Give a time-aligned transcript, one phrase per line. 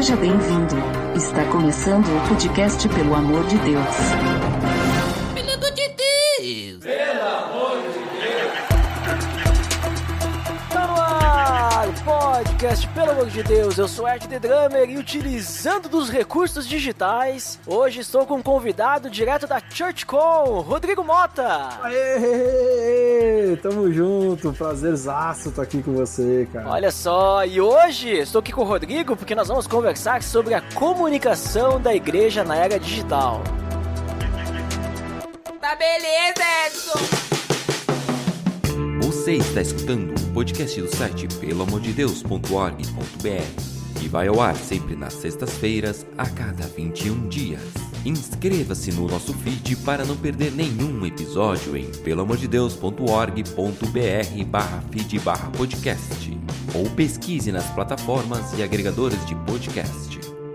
[0.00, 0.76] Seja bem-vindo.
[1.14, 3.96] Está começando o podcast Pelo Amor de Deus.
[5.34, 6.80] Pelo amor de Deus!
[10.70, 15.86] Tá no ar, podcast, pelo amor de Deus, eu sou Ed The Drummer e utilizando
[15.90, 21.78] dos recursos digitais, hoje estou com um convidado direto da ChurchCon, Rodrigo Mota.
[21.82, 22.99] Aê,
[23.56, 26.68] tamo junto, prazerzaço estar aqui com você, cara.
[26.68, 30.62] Olha só, e hoje estou aqui com o Rodrigo porque nós vamos conversar sobre a
[30.74, 33.42] comunicação da igreja na era digital.
[35.60, 36.98] Tá beleza, Edson!
[39.02, 46.06] Você está escutando o podcast do site peloamordedeus.org.br e vai ao ar sempre nas sextas-feiras,
[46.16, 47.79] a cada 21 dias.
[48.04, 56.38] Inscreva-se no nosso feed para não perder nenhum episódio em peloamordedeus.org.br barra feed barra podcast
[56.74, 60.19] ou pesquise nas plataformas e agregadores de podcast.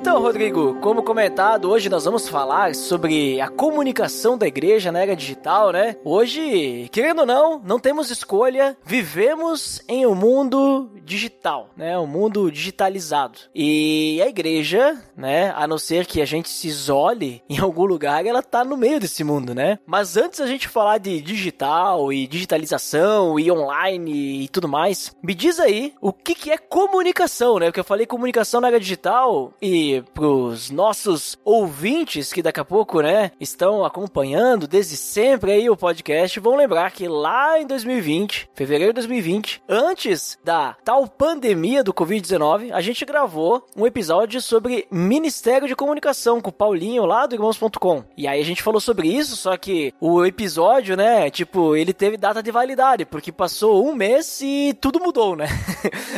[0.00, 5.14] Então, Rodrigo, como comentado, hoje nós vamos falar sobre a comunicação da igreja na era
[5.14, 5.94] digital, né?
[6.02, 11.98] Hoje, querendo ou não, não temos escolha, vivemos em um mundo digital, né?
[11.98, 13.38] Um mundo digitalizado.
[13.54, 18.24] E a igreja, né, a não ser que a gente se isole em algum lugar,
[18.24, 19.78] ela tá no meio desse mundo, né?
[19.86, 25.34] Mas antes a gente falar de digital e digitalização e online e tudo mais, me
[25.34, 27.66] diz aí o que que é comunicação, né?
[27.66, 33.00] Porque eu falei comunicação na era digital e pros nossos ouvintes que daqui a pouco,
[33.00, 38.92] né, estão acompanhando desde sempre aí o podcast, vão lembrar que lá em 2020, fevereiro
[38.92, 45.68] de 2020, antes da tal pandemia do Covid-19, a gente gravou um episódio sobre Ministério
[45.68, 48.04] de Comunicação com o Paulinho lá do Irmãos.com.
[48.16, 52.16] E aí a gente falou sobre isso, só que o episódio, né, tipo, ele teve
[52.16, 55.46] data de validade, porque passou um mês e tudo mudou, né?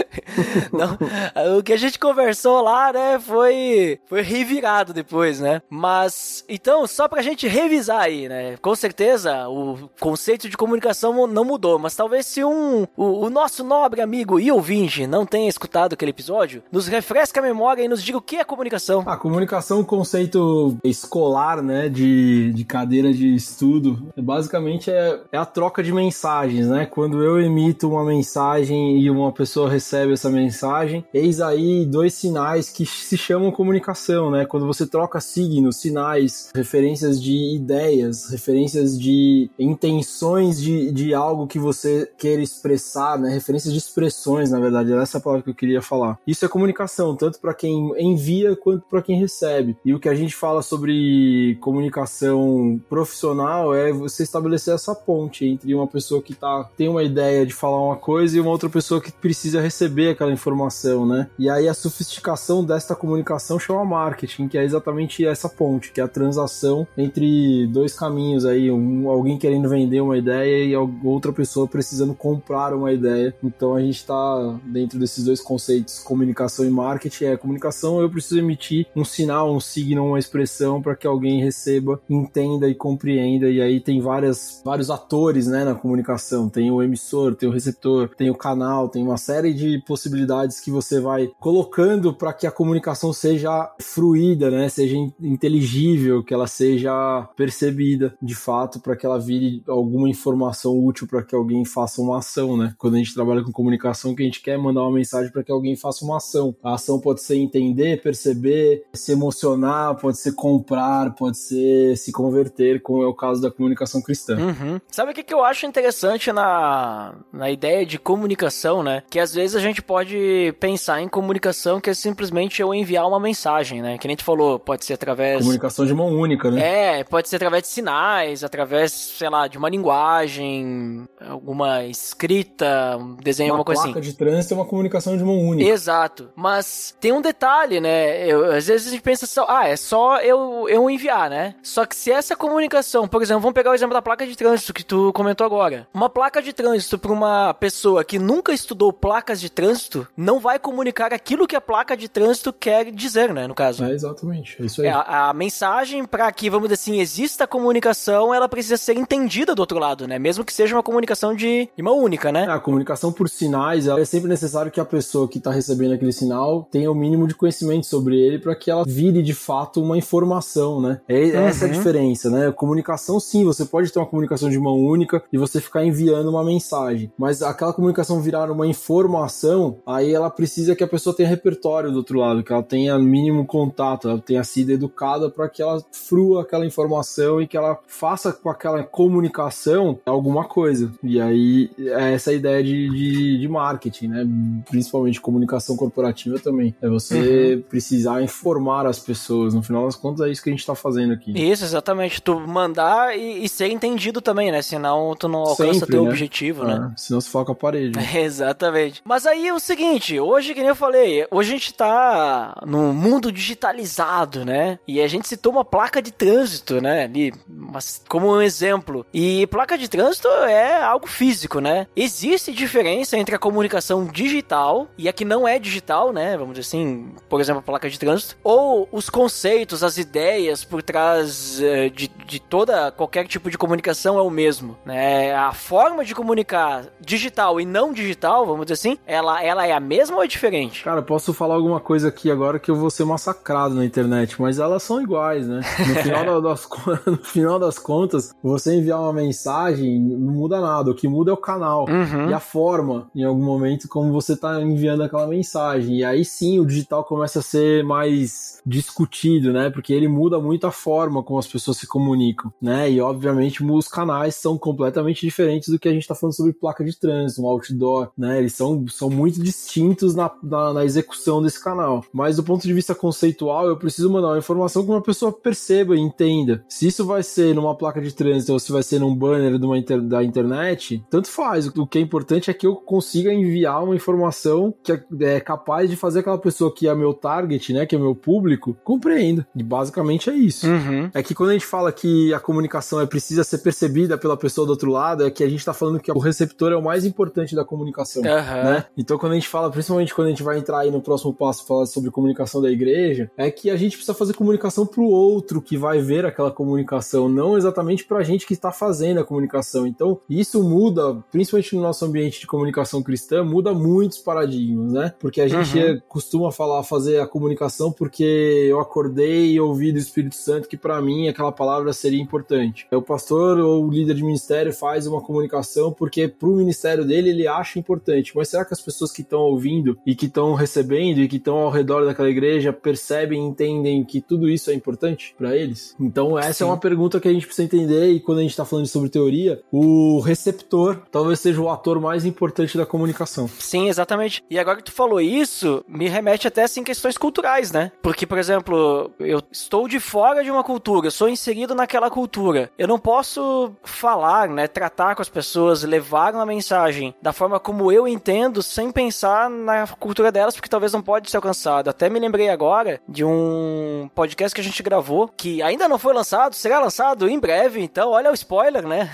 [0.72, 5.62] Não, o que a gente conversou lá, né, foi foi revirado depois, né?
[5.68, 8.56] Mas então, só pra gente revisar aí, né?
[8.60, 13.64] Com certeza o conceito de comunicação não mudou, mas talvez se um o, o nosso
[13.64, 18.00] nobre amigo e ouvinte não tenha escutado aquele episódio, nos refresca a memória e nos
[18.00, 19.02] diga o que é comunicação.
[19.04, 24.12] A comunicação é um conceito escolar, né, de, de cadeira de estudo.
[24.16, 26.86] Basicamente é, é a troca de mensagens, né?
[26.86, 32.70] Quando eu emito uma mensagem e uma pessoa recebe essa mensagem, eis aí dois sinais
[32.70, 34.46] que se chamam comunicação, né?
[34.46, 41.58] Quando você troca signos, sinais, referências de ideias, referências de intenções de, de algo que
[41.58, 43.30] você queira expressar, né?
[43.30, 46.18] Referências de expressões, na verdade, era essa palavra que eu queria falar.
[46.26, 49.76] Isso é comunicação, tanto para quem envia quanto para quem recebe.
[49.84, 55.74] E o que a gente fala sobre comunicação profissional é você estabelecer essa ponte entre
[55.74, 59.00] uma pessoa que tá, tem uma ideia de falar uma coisa e uma outra pessoa
[59.00, 61.28] que precisa receber aquela informação, né?
[61.38, 66.04] E aí a sofisticação desta comunicação chama marketing, que é exatamente essa ponte, que é
[66.04, 71.66] a transação entre dois caminhos aí, um, alguém querendo vender uma ideia e outra pessoa
[71.66, 73.34] precisando comprar uma ideia.
[73.42, 74.16] Então a gente está
[74.64, 77.24] dentro desses dois conceitos, comunicação e marketing.
[77.24, 82.00] É comunicação, eu preciso emitir um sinal, um signo, uma expressão para que alguém receba,
[82.08, 83.48] entenda e compreenda.
[83.48, 86.48] E aí tem várias, vários atores, né, na comunicação.
[86.48, 90.70] Tem o emissor, tem o receptor, tem o canal, tem uma série de possibilidades que
[90.70, 94.68] você vai colocando para que a comunicação seja fruída, né?
[94.68, 101.06] Seja inteligível, que ela seja percebida de fato, para que ela vire alguma informação útil
[101.06, 102.74] para que alguém faça uma ação, né?
[102.78, 105.52] Quando a gente trabalha com comunicação, que a gente quer mandar uma mensagem para que
[105.52, 106.54] alguém faça uma ação.
[106.62, 112.80] A ação pode ser entender, perceber, se emocionar, pode ser comprar, pode ser se converter,
[112.82, 114.36] como é o caso da comunicação cristã.
[114.38, 114.80] Uhum.
[114.90, 119.02] Sabe o que, que eu acho interessante na, na ideia de comunicação, né?
[119.10, 123.20] Que às vezes a gente pode pensar em comunicação que é simplesmente eu enviar uma
[123.20, 123.98] mensagem, né?
[123.98, 125.38] Que nem tu falou, pode ser através.
[125.40, 127.00] Comunicação de mão única, né?
[127.00, 133.16] É, pode ser através de sinais, através, sei lá, de uma linguagem, alguma escrita, um
[133.16, 134.00] desenho, uma alguma coisa assim.
[134.00, 135.68] de Trânsito é uma comunicação de mão única.
[135.68, 136.30] Exato.
[136.36, 138.24] Mas tem um detalhe, né?
[138.24, 141.56] Eu, às vezes a gente pensa só, ah, é só eu, eu enviar, né?
[141.60, 144.72] Só que se essa comunicação, por exemplo, vamos pegar o exemplo da placa de trânsito
[144.72, 145.88] que tu comentou agora.
[145.92, 150.56] Uma placa de trânsito para uma pessoa que nunca estudou placas de trânsito não vai
[150.56, 153.48] comunicar aquilo que a placa de trânsito quer dizer, né?
[153.48, 153.84] No caso.
[153.84, 154.56] É, exatamente.
[154.62, 154.86] É isso aí.
[154.86, 159.52] É, a, a mensagem para que, vamos dizer assim, exista comunicação, ela precisa ser entendida
[159.52, 160.16] do outro lado, né?
[160.16, 162.44] Mesmo que seja uma comunicação de, de mão única, né?
[162.44, 166.12] É, a comunicação por sinais, é sempre necessário que a pessoa que está recebendo aquele
[166.12, 169.96] sinal tenha o mínimo de conhecimento sobre ele para que ela vire de fato uma
[169.96, 171.00] informação, né?
[171.08, 171.78] É, essa é a Uhum.
[171.78, 172.52] diferença, né?
[172.52, 176.44] Comunicação, sim, você pode ter uma comunicação de mão única e você ficar enviando uma
[176.44, 181.90] mensagem, mas aquela comunicação virar uma informação, aí ela precisa que a pessoa tenha repertório
[181.90, 185.82] do outro lado, que ela tenha mínimo contato, ela tenha sido educada para que ela
[185.90, 190.92] frua aquela informação e que ela faça com aquela comunicação alguma coisa.
[191.02, 194.26] E aí, é essa ideia de, de, de marketing, né?
[194.68, 196.74] Principalmente comunicação corporativa também.
[196.80, 199.54] É você precisar informar as pessoas.
[199.54, 201.32] No final das contas, é isso que a gente tá fazendo aqui.
[201.36, 202.20] Isso, exatamente.
[202.20, 204.62] Tu mandar e, e ser entendido também, né?
[204.62, 206.10] Senão tu não alcança Sempre, teu né?
[206.10, 206.90] objetivo, né?
[206.90, 207.98] Ah, senão você foca a parede.
[208.16, 209.02] Exatamente.
[209.04, 212.92] Mas aí é o seguinte, hoje, que nem eu falei, hoje a gente tá num
[212.92, 214.78] mundo digitalizado, né?
[214.86, 217.04] E a gente citou uma placa de trânsito, né?
[217.04, 219.06] Ali, mas como um exemplo.
[219.12, 221.86] E placa de trânsito é algo físico, né?
[221.96, 226.36] Existe diferença entre a comunicação digital e a que não é digital, né?
[226.36, 228.36] Vamos dizer assim, por exemplo, a placa de trânsito.
[228.42, 234.18] Ou os conceitos, as ideias por trás eh, de, de toda, qualquer tipo de comunicação
[234.18, 235.34] é o mesmo, né?
[235.34, 239.80] A forma de comunicar digital e não digital, vamos dizer assim, ela, ela é a
[239.80, 240.84] mesma ou é diferente?
[240.84, 244.58] Cara, posso falar alguma coisa aqui agora que eu vou ser massacrado na internet, mas
[244.58, 245.60] elas são iguais, né?
[245.78, 246.68] No final, da- das,
[247.06, 250.90] no final das contas, você enviar uma mensagem não muda nada.
[250.90, 252.30] O que muda é o canal Uhum.
[252.30, 255.98] e a forma, em algum momento, como você tá enviando aquela mensagem.
[255.98, 259.70] E aí sim o digital começa a ser mais discutido, né?
[259.70, 262.90] Porque ele muda muito a forma como as pessoas se comunicam, né?
[262.90, 266.84] E obviamente os canais são completamente diferentes do que a gente tá falando sobre placa
[266.84, 268.38] de trânsito, um outdoor, né?
[268.38, 272.04] Eles são, são muito distintos na, na, na execução desse canal.
[272.12, 275.96] Mas do ponto de vista conceitual, eu preciso mandar uma informação que uma pessoa perceba
[275.96, 276.64] e entenda.
[276.68, 279.64] Se isso vai ser numa placa de trânsito ou se vai ser num banner de
[279.64, 281.66] uma inter- da internet, tanto faz.
[281.66, 285.88] O que é importante é que eu consiga enviar uma informação que é, é capaz
[285.88, 287.86] de fazer aquela pessoa que é meu target, né?
[287.86, 289.46] Que é meu público, compreenda.
[289.54, 290.66] E basicamente é isso.
[290.66, 291.10] Uhum.
[291.14, 294.66] É que quando a gente fala que a comunicação é precisa ser percebida pela pessoa
[294.66, 297.04] do outro lado, é que a gente tá falando que o receptor é o mais
[297.04, 298.22] importante da comunicação.
[298.24, 298.62] Aham.
[298.64, 298.84] Né?
[298.96, 301.66] Então, quando a gente fala, principalmente quando a gente vai entrar aí no próximo passo,
[301.66, 305.76] falar sobre comunicação da igreja, é que a gente precisa fazer comunicação pro outro que
[305.76, 309.86] vai ver aquela comunicação, não exatamente pra gente que está fazendo a comunicação.
[309.86, 315.12] Então, isso muda, principalmente no nosso ambiente de comunicação cristã, muda muitos paradigmas, né?
[315.20, 315.84] Porque a gente Uhum.
[315.84, 318.22] é- costuma falar, fazer a comunicação porque
[318.68, 322.86] eu acordei e ouvi do Espírito Santo que pra mim aquela palavra seria importante.
[322.90, 327.46] O pastor ou o líder de ministério faz uma comunicação porque pro ministério dele ele
[327.46, 328.32] acha importante.
[328.34, 331.56] Mas será que as pessoas que estão ouvindo e que estão recebendo e que estão
[331.58, 335.94] ao redor daquela igreja percebem e entendem que tudo isso é importante pra eles?
[336.00, 336.64] Então essa Sim.
[336.64, 339.08] é uma pergunta que a gente precisa entender e quando a gente tá falando sobre
[339.08, 343.41] teoria, o receptor talvez seja o ator mais importante da comunicação.
[343.58, 344.42] Sim, exatamente.
[344.50, 347.92] E agora que tu falou isso, me remete até assim questões culturais, né?
[348.02, 352.70] Porque, por exemplo, eu estou de fora de uma cultura, eu sou inserido naquela cultura.
[352.78, 357.90] Eu não posso falar, né, tratar com as pessoas, levar uma mensagem da forma como
[357.90, 361.88] eu entendo, sem pensar na cultura delas, porque talvez não pode ser alcançado.
[361.88, 366.14] Até me lembrei agora de um podcast que a gente gravou, que ainda não foi
[366.14, 369.10] lançado, será lançado em breve, então olha o spoiler, né?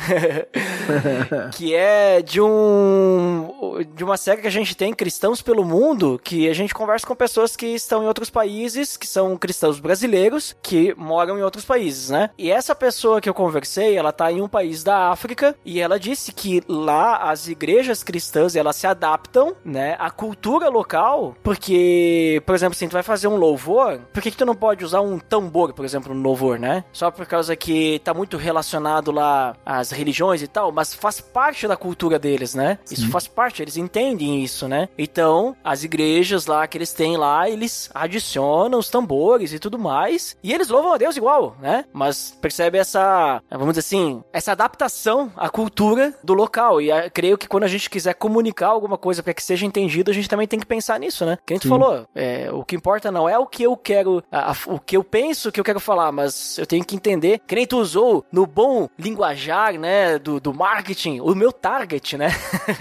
[1.55, 6.49] que é de um de uma série que a gente tem cristãos pelo mundo que
[6.49, 10.95] a gente conversa com pessoas que estão em outros países que são cristãos brasileiros que
[10.97, 12.31] moram em outros países né?
[12.37, 15.99] E essa pessoa que eu conversei ela tá em um país da África e ela
[15.99, 22.55] disse que lá as igrejas cristãs elas se adaptam né à cultura local porque por
[22.55, 25.19] exemplo assim tu vai fazer um louvor por que, que tu não pode usar um
[25.19, 26.85] tambor por exemplo no louvor né?
[26.93, 31.67] Só por causa que tá muito relacionado lá às religiões e tal mas faz parte
[31.69, 32.79] da cultura deles, né?
[32.91, 34.89] Isso faz parte, eles entendem isso, né?
[34.99, 40.37] Então, as igrejas lá que eles têm lá, eles adicionam os tambores e tudo mais,
[40.43, 41.85] e eles louvam a Deus igual, né?
[41.93, 46.81] Mas percebe essa, vamos dizer assim, essa adaptação à cultura do local.
[46.81, 50.11] E ah, creio que quando a gente quiser comunicar alguma coisa para que seja entendido,
[50.11, 51.39] a gente também tem que pensar nisso, né?
[51.47, 51.69] Que a gente Sim.
[51.69, 54.97] falou, é, o que importa não é o que eu quero, a- a- o que
[54.97, 57.41] eu penso que eu quero falar, mas eu tenho que entender.
[57.47, 60.19] Que nem tu usou no bom linguajar, né?
[60.19, 62.29] Do, do marketing, o meu target, né?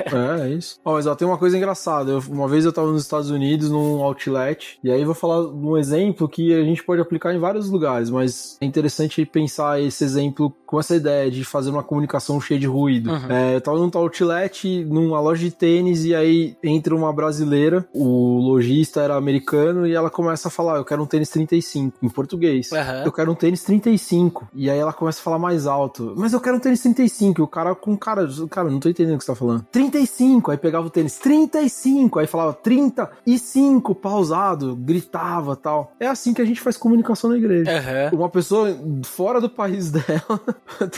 [0.08, 0.80] É, é isso.
[0.86, 2.12] Ó, mas tem uma coisa engraçada.
[2.12, 5.42] Eu- uma vez eu tava nos Estados Unidos, num outlet, e aí eu vou falar
[5.48, 10.04] um exemplo que a gente pode aplicar em vários lugares, mas é interessante pensar esse
[10.04, 13.10] exemplo com essa ideia de fazer uma comunicação cheia de ruído.
[13.12, 13.32] Uhum.
[13.32, 18.40] É, eu tava num outlet, numa loja de tênis, e aí entra uma brasileira, o
[18.40, 22.72] lojista era americano, e ela começa a falar: Eu quero um tênis 35, em português.
[22.72, 23.04] Aham.
[23.06, 24.48] Eu quero um tênis 35.
[24.54, 26.14] E aí ela começa a falar mais alto.
[26.18, 27.42] Mas eu quero um tênis 35.
[27.42, 29.66] E o cara com cara, cara, não tô entendendo o que você tá falando.
[29.72, 30.52] 35.
[30.52, 32.20] Aí pegava o tênis 35.
[32.20, 35.92] Aí falava 35, pausado, gritava tal.
[36.00, 37.72] É assim que a gente faz comunicação na igreja.
[37.72, 38.10] Aham.
[38.14, 40.40] Uma pessoa fora do país dela,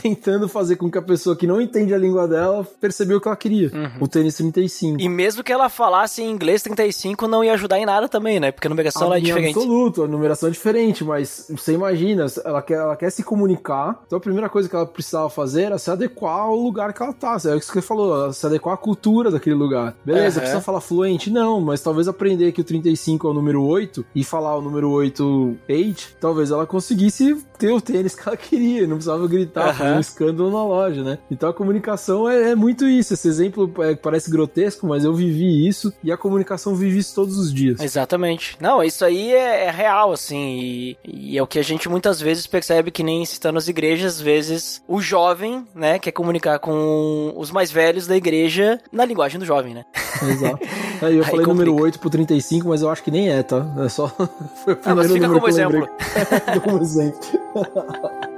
[0.02, 3.28] tentando fazer com que a pessoa que não entende a língua dela percebeu o que
[3.28, 3.72] ela queria.
[4.00, 5.00] O tênis 35.
[5.02, 8.52] E mesmo que ela falasse em inglês 35, não ia ajudar em nada também, né?
[8.52, 9.56] Porque a numeração lá é Em diferente.
[9.58, 14.18] absoluto, a numeração é diferente, mas você imagina, ela quer, ela quer se comunicar, então
[14.18, 17.38] a primeira coisa que ela precisava fazer era se adequar ao lugar que ela tá.
[17.46, 19.89] É isso que você falou, se adequar à cultura daquele lugar.
[20.04, 20.42] Beleza, Aham.
[20.42, 21.30] precisa falar fluente?
[21.30, 24.90] Não, mas talvez aprender que o 35 é o número 8 e falar o número
[24.92, 29.74] 8, 8, talvez ela conseguisse ter o tênis que ela queria, não precisava gritar, Aham.
[29.74, 31.18] fazer um escândalo na loja, né?
[31.30, 33.14] Então a comunicação é, é muito isso.
[33.14, 37.38] Esse exemplo é, parece grotesco, mas eu vivi isso e a comunicação vive isso todos
[37.38, 37.80] os dias.
[37.82, 38.58] Exatamente.
[38.60, 42.20] Não, isso aí é, é real, assim, e, e é o que a gente muitas
[42.22, 47.34] vezes percebe que nem citando as igrejas, às vezes o jovem, né, quer comunicar com
[47.36, 49.79] os mais velhos da igreja na linguagem do jovem, né?
[50.22, 50.60] Exato.
[51.02, 51.48] Aí eu falei complica.
[51.48, 53.66] número 8 pro 35, mas eu acho que nem é, tá?
[53.84, 54.08] É só.
[54.64, 55.88] Foi o Ah, mas primeiro fica número como exemplo.
[56.16, 56.60] lembrei.
[56.62, 58.29] como exemplo.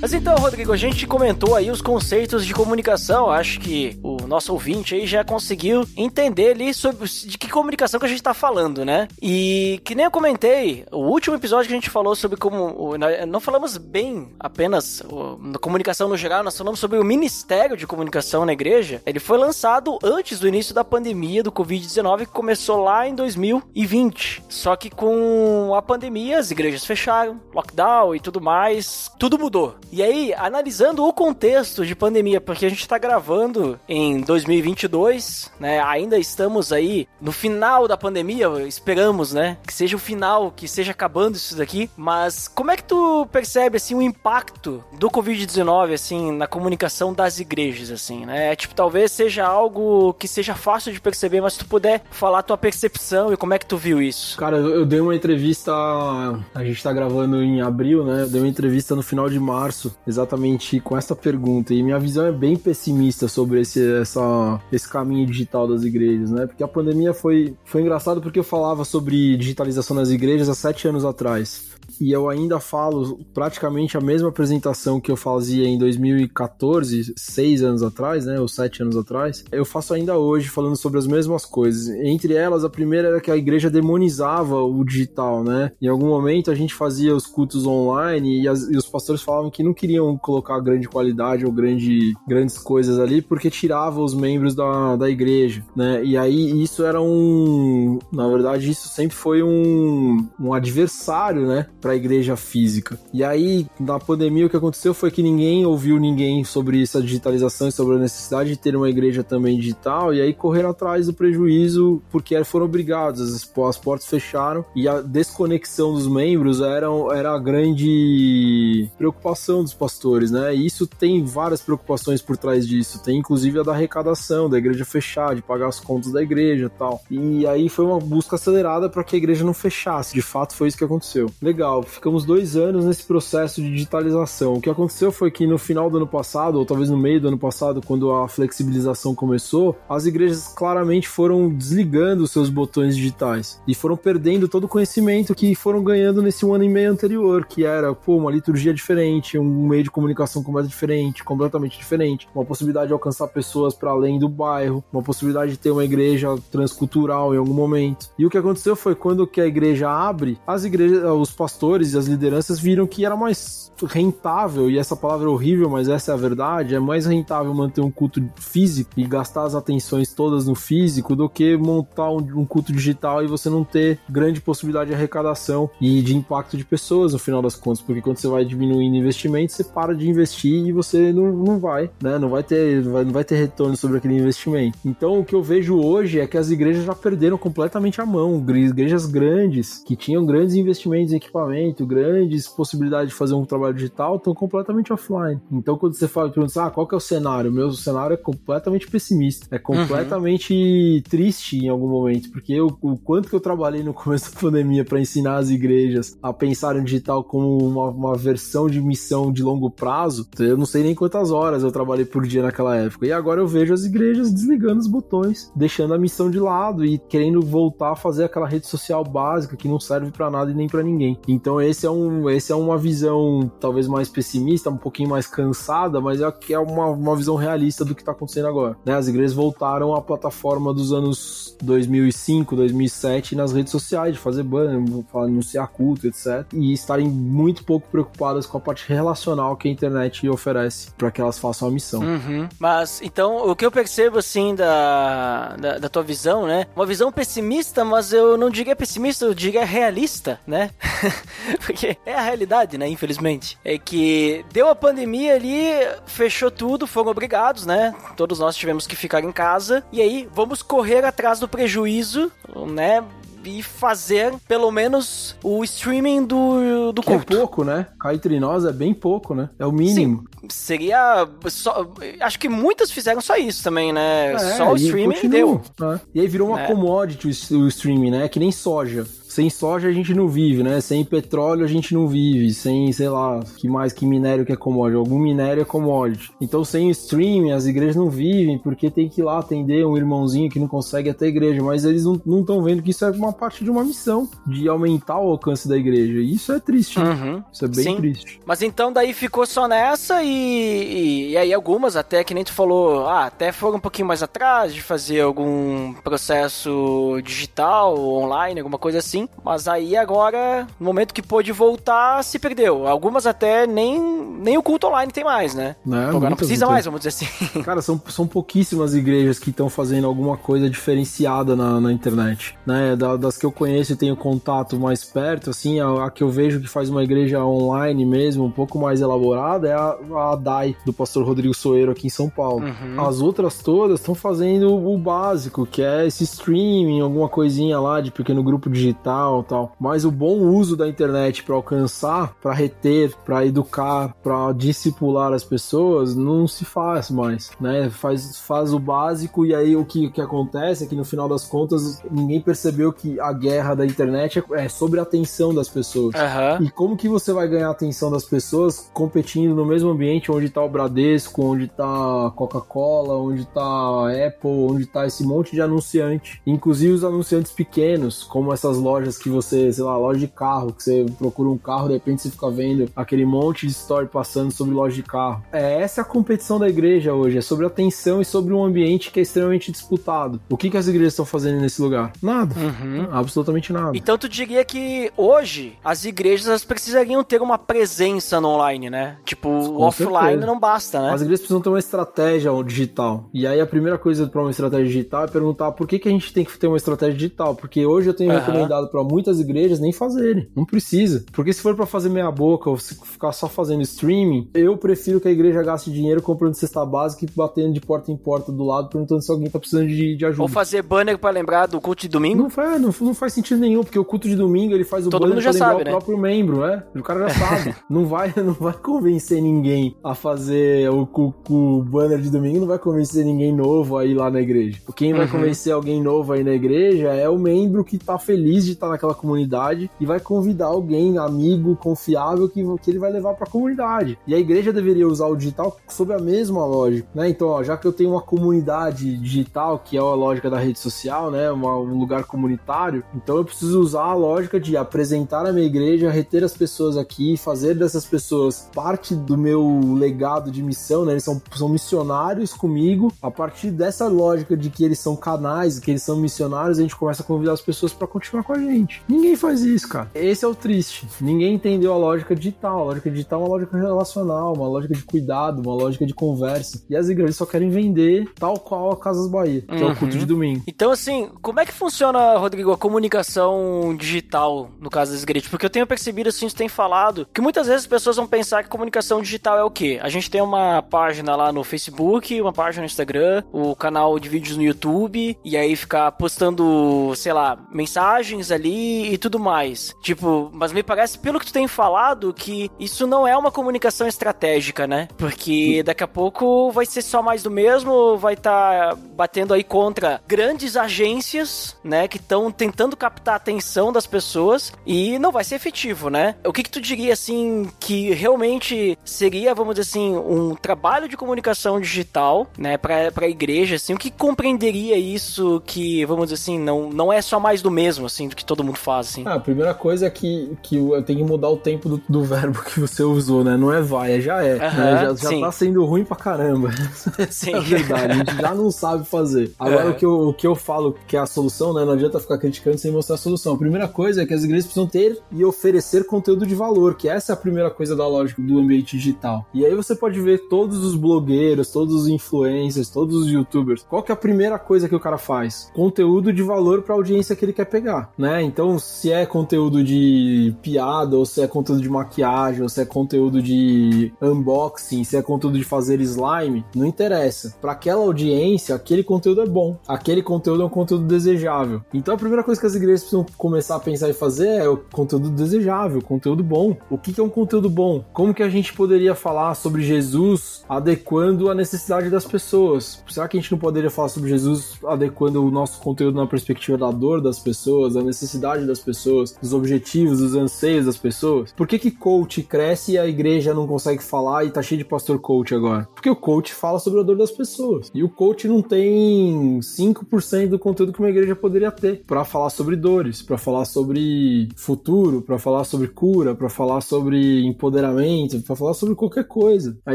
[0.00, 3.30] Mas então, Rodrigo, a gente comentou aí os conceitos de comunicação.
[3.30, 8.06] Acho que o nosso ouvinte aí já conseguiu entender ali sobre de que comunicação que
[8.06, 9.08] a gente tá falando, né?
[9.20, 12.96] E que nem eu comentei, o último episódio que a gente falou sobre como.
[13.26, 15.02] Não falamos bem apenas
[15.40, 19.02] na comunicação no geral, nós falamos sobre o Ministério de Comunicação na igreja.
[19.04, 24.44] Ele foi lançado antes do início da pandemia do Covid-19, que começou lá em 2020.
[24.48, 29.74] Só que com a pandemia, as igrejas fecharam, lockdown e tudo mais, tudo mudou.
[29.90, 35.80] E aí, analisando o contexto de pandemia, porque a gente tá gravando em 2022, né?
[35.80, 39.56] Ainda estamos aí no final da pandemia, esperamos, né?
[39.66, 41.90] Que seja o final, que seja acabando isso daqui.
[41.96, 47.40] Mas como é que tu percebe, assim, o impacto do Covid-19, assim, na comunicação das
[47.40, 48.54] igrejas, assim, né?
[48.56, 53.32] Tipo, talvez seja algo que seja fácil de perceber, mas tu puder falar tua percepção
[53.32, 54.36] e como é que tu viu isso.
[54.36, 55.72] Cara, eu dei uma entrevista.
[55.72, 58.22] A gente tá gravando em abril, né?
[58.22, 61.74] Eu dei uma entrevista no final de março, exatamente com essa pergunta.
[61.74, 66.46] E minha visão é bem pessimista sobre esse, essa, esse caminho digital das igrejas, né?
[66.46, 70.88] Porque a pandemia foi, foi engraçado porque eu falava sobre digitalização nas igrejas há sete
[70.88, 71.67] anos atrás.
[72.00, 77.82] E eu ainda falo praticamente a mesma apresentação que eu fazia em 2014, seis anos
[77.82, 78.40] atrás, né?
[78.40, 79.44] Ou sete anos atrás.
[79.50, 81.88] Eu faço ainda hoje falando sobre as mesmas coisas.
[81.88, 85.72] Entre elas, a primeira era que a igreja demonizava o digital, né?
[85.80, 89.50] Em algum momento a gente fazia os cultos online e, as- e os pastores falavam
[89.50, 94.54] que não queriam colocar grande qualidade ou grande, grandes coisas ali porque tirava os membros
[94.54, 96.02] da, da igreja, né?
[96.04, 97.98] E aí isso era um.
[98.12, 101.66] Na verdade, isso sempre foi um, um adversário, né?
[101.80, 102.98] Pra igreja física.
[103.12, 107.68] E aí, na pandemia, o que aconteceu foi que ninguém ouviu ninguém sobre essa digitalização
[107.68, 111.14] e sobre a necessidade de ter uma igreja também digital, e aí correram atrás do
[111.14, 117.34] prejuízo porque foram obrigados, as, as portas fecharam e a desconexão dos membros era, era
[117.34, 120.54] a grande preocupação dos pastores, né?
[120.54, 124.84] E isso tem várias preocupações por trás disso, tem inclusive a da arrecadação, da igreja
[124.84, 127.02] fechar, de pagar as contas da igreja tal.
[127.10, 130.68] E aí foi uma busca acelerada para que a igreja não fechasse, de fato foi
[130.68, 131.30] isso que aconteceu.
[131.40, 134.54] Legal, ficamos dois anos nesse processo de digitalização.
[134.54, 137.28] O que aconteceu foi que no final do ano passado, ou talvez no meio do
[137.28, 143.74] ano passado, quando a flexibilização começou, as igrejas claramente foram desligando seus botões digitais e
[143.74, 147.64] foram perdendo todo o conhecimento que foram ganhando nesse um ano e meio anterior, que
[147.64, 152.88] era, pô, uma liturgia diferente, um meio de comunicação completamente diferente, completamente diferente, uma possibilidade
[152.88, 157.38] de alcançar pessoas para além do bairro, uma possibilidade de ter uma igreja transcultural em
[157.38, 158.10] algum momento.
[158.18, 161.92] E o que aconteceu foi quando que a igreja abre, as igrejas, os pastores pastores
[161.92, 166.12] e as lideranças viram que era mais rentável, e essa palavra é horrível, mas essa
[166.12, 170.46] é a verdade, é mais rentável manter um culto físico e gastar as atenções todas
[170.46, 174.94] no físico do que montar um, culto digital e você não ter grande possibilidade de
[174.94, 178.96] arrecadação e de impacto de pessoas no final das contas, porque quando você vai diminuindo
[178.96, 182.18] investimento, você para de investir e você não, não vai, né?
[182.18, 184.78] Não vai ter, vai, não vai ter retorno sobre aquele investimento.
[184.84, 188.44] Então o que eu vejo hoje é que as igrejas já perderam completamente a mão.
[188.48, 191.47] Igrejas grandes, que tinham grandes investimentos em equipamento,
[191.86, 195.40] grandes possibilidades de fazer um trabalho digital, estão completamente offline.
[195.50, 197.50] Então quando você fala, pergunta, ah, qual que é o cenário?
[197.50, 201.02] O meu cenário é completamente pessimista, é completamente uhum.
[201.08, 204.84] triste em algum momento, porque eu, o quanto que eu trabalhei no começo da pandemia
[204.84, 209.42] para ensinar as igrejas a pensar em digital como uma, uma versão de missão de
[209.42, 213.06] longo prazo, eu não sei nem quantas horas eu trabalhei por dia naquela época.
[213.06, 216.98] E agora eu vejo as igrejas desligando os botões, deixando a missão de lado e
[216.98, 220.68] querendo voltar a fazer aquela rede social básica que não serve para nada e nem
[220.68, 221.18] para ninguém.
[221.38, 226.00] Então esse é um, esse é uma visão talvez mais pessimista, um pouquinho mais cansada,
[226.00, 228.76] mas é, é uma, uma visão realista do que está acontecendo agora.
[228.84, 228.94] Né?
[228.94, 234.82] As igrejas voltaram à plataforma dos anos 2005, 2007 nas redes sociais, de fazer banner,
[235.14, 236.44] anunciar culto, etc.
[236.52, 241.20] E estarem muito pouco preocupadas com a parte relacional que a internet oferece para que
[241.20, 242.00] elas façam a missão.
[242.00, 242.48] Uhum.
[242.58, 246.66] Mas então o que eu percebo assim da, da, da, tua visão, né?
[246.74, 250.70] Uma visão pessimista, mas eu não diria pessimista, eu diria realista, né?
[251.64, 252.88] Porque é a realidade, né?
[252.88, 253.58] Infelizmente.
[253.64, 255.62] É que deu a pandemia ali,
[256.06, 257.94] fechou tudo, foram obrigados, né?
[258.16, 259.84] Todos nós tivemos que ficar em casa.
[259.92, 262.30] E aí, vamos correr atrás do prejuízo,
[262.66, 263.04] né?
[263.44, 267.32] e fazer pelo menos o streaming do, do que é culto.
[267.32, 267.86] É pouco, né?
[267.98, 269.48] Cá entre nós é bem pouco, né?
[269.58, 270.24] É o mínimo.
[270.40, 271.26] Sim, seria.
[271.46, 274.32] Só, acho que muitas fizeram só isso também, né?
[274.32, 275.60] É, só o streaming deu.
[275.78, 276.00] Né?
[276.14, 276.66] E aí virou uma é.
[276.66, 278.28] commodity o, o streaming, né?
[278.28, 279.06] Que nem soja
[279.38, 280.80] sem soja a gente não vive, né?
[280.80, 284.56] Sem petróleo a gente não vive, sem, sei lá, que mais que minério que é
[284.56, 286.32] commodity, algum minério é commodity.
[286.40, 290.50] Então sem streaming as igrejas não vivem porque tem que ir lá atender um irmãozinho
[290.50, 293.32] que não consegue até a igreja, mas eles não estão vendo que isso é uma
[293.32, 296.18] parte de uma missão de aumentar o alcance da igreja.
[296.18, 296.98] E isso é triste.
[296.98, 297.40] Uhum.
[297.52, 297.96] Isso é bem Sim.
[297.96, 298.40] triste.
[298.44, 302.52] Mas então daí ficou só nessa e, e, e aí algumas até que nem tu
[302.52, 308.78] falou, ah, até foram um pouquinho mais atrás de fazer algum processo digital, online, alguma
[308.78, 312.86] coisa assim mas aí agora, no momento que pôde voltar, se perdeu.
[312.86, 315.76] Algumas até nem, nem o culto online tem mais, né?
[315.84, 317.26] Não, agora não precisa mais, vamos dizer assim.
[317.64, 322.96] Cara, são, são pouquíssimas igrejas que estão fazendo alguma coisa diferenciada na, na internet, né?
[322.96, 326.60] das que eu conheço e tenho contato mais perto, assim, a, a, que eu vejo
[326.60, 329.96] que faz uma igreja online mesmo, um pouco mais elaborada, é a,
[330.32, 332.66] a DAI, do pastor Rodrigo Soeiro aqui em São Paulo.
[332.66, 333.00] Uhum.
[333.00, 338.10] As outras todas estão fazendo o básico, que é esse streaming, alguma coisinha lá de
[338.10, 339.72] pequeno grupo digital, digital tal.
[339.80, 345.44] Mas o bom uso da internet para alcançar, para reter, para educar, para discipular as
[345.44, 347.90] pessoas, não se faz mais, né?
[347.90, 351.44] Faz, faz o básico e aí o que, que acontece é que no final das
[351.44, 356.14] contas ninguém percebeu que a guerra da internet é, é sobre a atenção das pessoas.
[356.14, 356.66] Uhum.
[356.66, 360.48] E como que você vai ganhar a atenção das pessoas competindo no mesmo ambiente onde
[360.48, 365.52] tá o Bradesco, onde tá a Coca-Cola, onde tá a Apple, onde tá esse monte
[365.52, 370.20] de anunciante, inclusive os anunciantes pequenos, como essas lojas lojas que você, sei lá, loja
[370.20, 373.72] de carro, que você procura um carro, de repente você fica vendo aquele monte de
[373.72, 375.42] story passando sobre loja de carro.
[375.52, 379.10] É essa é a competição da igreja hoje, é sobre atenção e sobre um ambiente
[379.10, 380.40] que é extremamente disputado.
[380.50, 382.12] O que, que as igrejas estão fazendo nesse lugar?
[382.22, 382.54] Nada.
[382.58, 383.08] Uhum.
[383.12, 383.96] Absolutamente nada.
[383.96, 389.18] Então tu diria que hoje as igrejas precisariam ter uma presença no online, né?
[389.24, 389.48] Tipo,
[389.82, 390.46] offline certeza.
[390.46, 391.12] não basta, né?
[391.12, 393.28] As igrejas precisam ter uma estratégia digital.
[393.32, 396.12] E aí a primeira coisa para uma estratégia digital é perguntar por que, que a
[396.12, 397.54] gente tem que ter uma estratégia digital?
[397.54, 398.38] Porque hoje eu tenho uhum.
[398.38, 400.48] recomendado para muitas igrejas nem fazerem.
[400.54, 401.24] Não precisa.
[401.32, 405.20] Porque se for para fazer meia boca ou se ficar só fazendo streaming, eu prefiro
[405.20, 408.64] que a igreja gaste dinheiro comprando cesta básica e batendo de porta em porta do
[408.64, 410.42] lado, perguntando se alguém tá precisando de, de ajuda.
[410.42, 412.42] Ou fazer banner para lembrar do culto de domingo?
[412.42, 415.10] Não faz, não, não, faz sentido nenhum, porque o culto de domingo ele faz o
[415.10, 415.90] Todo banner pra lembrar sabe, o né?
[415.90, 416.82] próprio membro, né?
[416.94, 417.74] O cara já sabe.
[417.88, 422.66] não, vai, não vai convencer ninguém a fazer o, o, o, banner de domingo, não
[422.66, 424.78] vai convencer ninguém novo aí lá na igreja.
[424.96, 425.32] Quem vai uhum.
[425.32, 428.92] convencer alguém novo aí na igreja é o membro que tá feliz de estar tá
[428.92, 433.50] naquela comunidade e vai convidar alguém, amigo, confiável, que, que ele vai levar para a
[433.50, 434.18] comunidade.
[434.26, 437.28] E a igreja deveria usar o digital sob a mesma lógica, né?
[437.28, 440.78] Então, ó, já que eu tenho uma comunidade digital, que é a lógica da rede
[440.78, 441.50] social, né?
[441.50, 446.10] Uma, um lugar comunitário, então eu preciso usar a lógica de apresentar a minha igreja,
[446.10, 451.12] reter as pessoas aqui, fazer dessas pessoas parte do meu legado de missão, né?
[451.12, 453.12] Eles são, são missionários comigo.
[453.22, 456.96] A partir dessa lógica de que eles são canais, que eles são missionários, a gente
[456.96, 459.02] começa a convidar as pessoas para continuar com a gente diferente.
[459.08, 460.10] Ninguém faz isso, cara.
[460.14, 461.06] Esse é o triste.
[461.20, 462.80] Ninguém entendeu a lógica digital.
[462.80, 466.84] A lógica digital é uma lógica relacional, uma lógica de cuidado, uma lógica de conversa.
[466.88, 469.88] E as igrejas só querem vender tal qual a Casas Bahia, que uhum.
[469.88, 470.62] é o culto de domingo.
[470.66, 475.48] Então, assim, como é que funciona, Rodrigo, a comunicação digital no caso das igrejas?
[475.48, 478.62] Porque eu tenho percebido, assim, você tem falado, que muitas vezes as pessoas vão pensar
[478.62, 479.98] que comunicação digital é o quê?
[480.02, 484.28] A gente tem uma página lá no Facebook, uma página no Instagram, o canal de
[484.28, 489.94] vídeos no YouTube, e aí ficar postando, sei lá, mensagens ali e tudo mais.
[490.02, 494.06] Tipo, mas me parece, pelo que tu tem falado, que isso não é uma comunicação
[494.06, 495.08] estratégica, né?
[495.16, 499.64] Porque daqui a pouco vai ser só mais do mesmo, vai estar tá batendo aí
[499.64, 505.44] contra grandes agências, né, que estão tentando captar a atenção das pessoas e não vai
[505.44, 506.36] ser efetivo, né?
[506.44, 511.16] O que que tu diria assim que realmente seria, vamos dizer assim, um trabalho de
[511.16, 516.40] comunicação digital, né, para para a igreja, assim, o que compreenderia isso que, vamos dizer
[516.40, 519.22] assim, não não é só mais do mesmo, assim, do que todo mundo faz, assim?
[519.26, 522.24] Ah, a primeira coisa é que que eu tenho que mudar o tempo do, do
[522.24, 523.56] verbo que você usou, né?
[523.56, 524.54] Não é vai, é já é.
[524.54, 525.14] Uhum, né?
[525.16, 526.70] Já, já tá sendo ruim pra caramba.
[527.30, 527.52] Sim.
[527.54, 528.12] é verdade.
[528.12, 529.52] A gente já não sabe fazer.
[529.58, 529.90] Agora, é.
[529.90, 531.84] o, que eu, o que eu falo que é a solução, né?
[531.84, 533.54] Não adianta ficar criticando sem mostrar a solução.
[533.54, 537.08] A primeira coisa é que as igrejas precisam ter e oferecer conteúdo de valor, que
[537.08, 539.46] essa é a primeira coisa da lógica do ambiente digital.
[539.52, 543.84] E aí você pode ver todos os blogueiros, todos os influencers, todos os youtubers.
[543.88, 545.70] Qual que é a primeira coisa que o cara faz?
[545.74, 548.37] Conteúdo de valor para a audiência que ele quer pegar, né?
[548.42, 552.84] Então, se é conteúdo de piada, ou se é conteúdo de maquiagem, ou se é
[552.84, 557.54] conteúdo de unboxing, se é conteúdo de fazer slime, não interessa.
[557.60, 559.76] Para aquela audiência, aquele conteúdo é bom.
[559.86, 561.82] Aquele conteúdo é um conteúdo desejável.
[561.92, 564.76] Então a primeira coisa que as igrejas precisam começar a pensar e fazer é o
[564.76, 566.76] conteúdo desejável, conteúdo bom.
[566.90, 568.04] O que é um conteúdo bom?
[568.12, 573.02] Como que a gente poderia falar sobre Jesus adequando a necessidade das pessoas?
[573.08, 576.78] Será que a gente não poderia falar sobre Jesus adequando o nosso conteúdo na perspectiva
[576.78, 578.27] da dor das pessoas, da necessidade
[578.66, 581.52] das pessoas, dos objetivos, dos anseios das pessoas?
[581.52, 584.84] Por que que coach cresce e a igreja não consegue falar e tá cheio de
[584.84, 585.88] pastor coach agora?
[585.94, 587.90] Porque o coach fala sobre a dor das pessoas.
[587.94, 592.50] E o coach não tem 5% do conteúdo que uma igreja poderia ter para falar
[592.50, 598.56] sobre dores, para falar sobre futuro, para falar sobre cura, para falar sobre empoderamento, para
[598.56, 599.78] falar sobre qualquer coisa.
[599.86, 599.94] A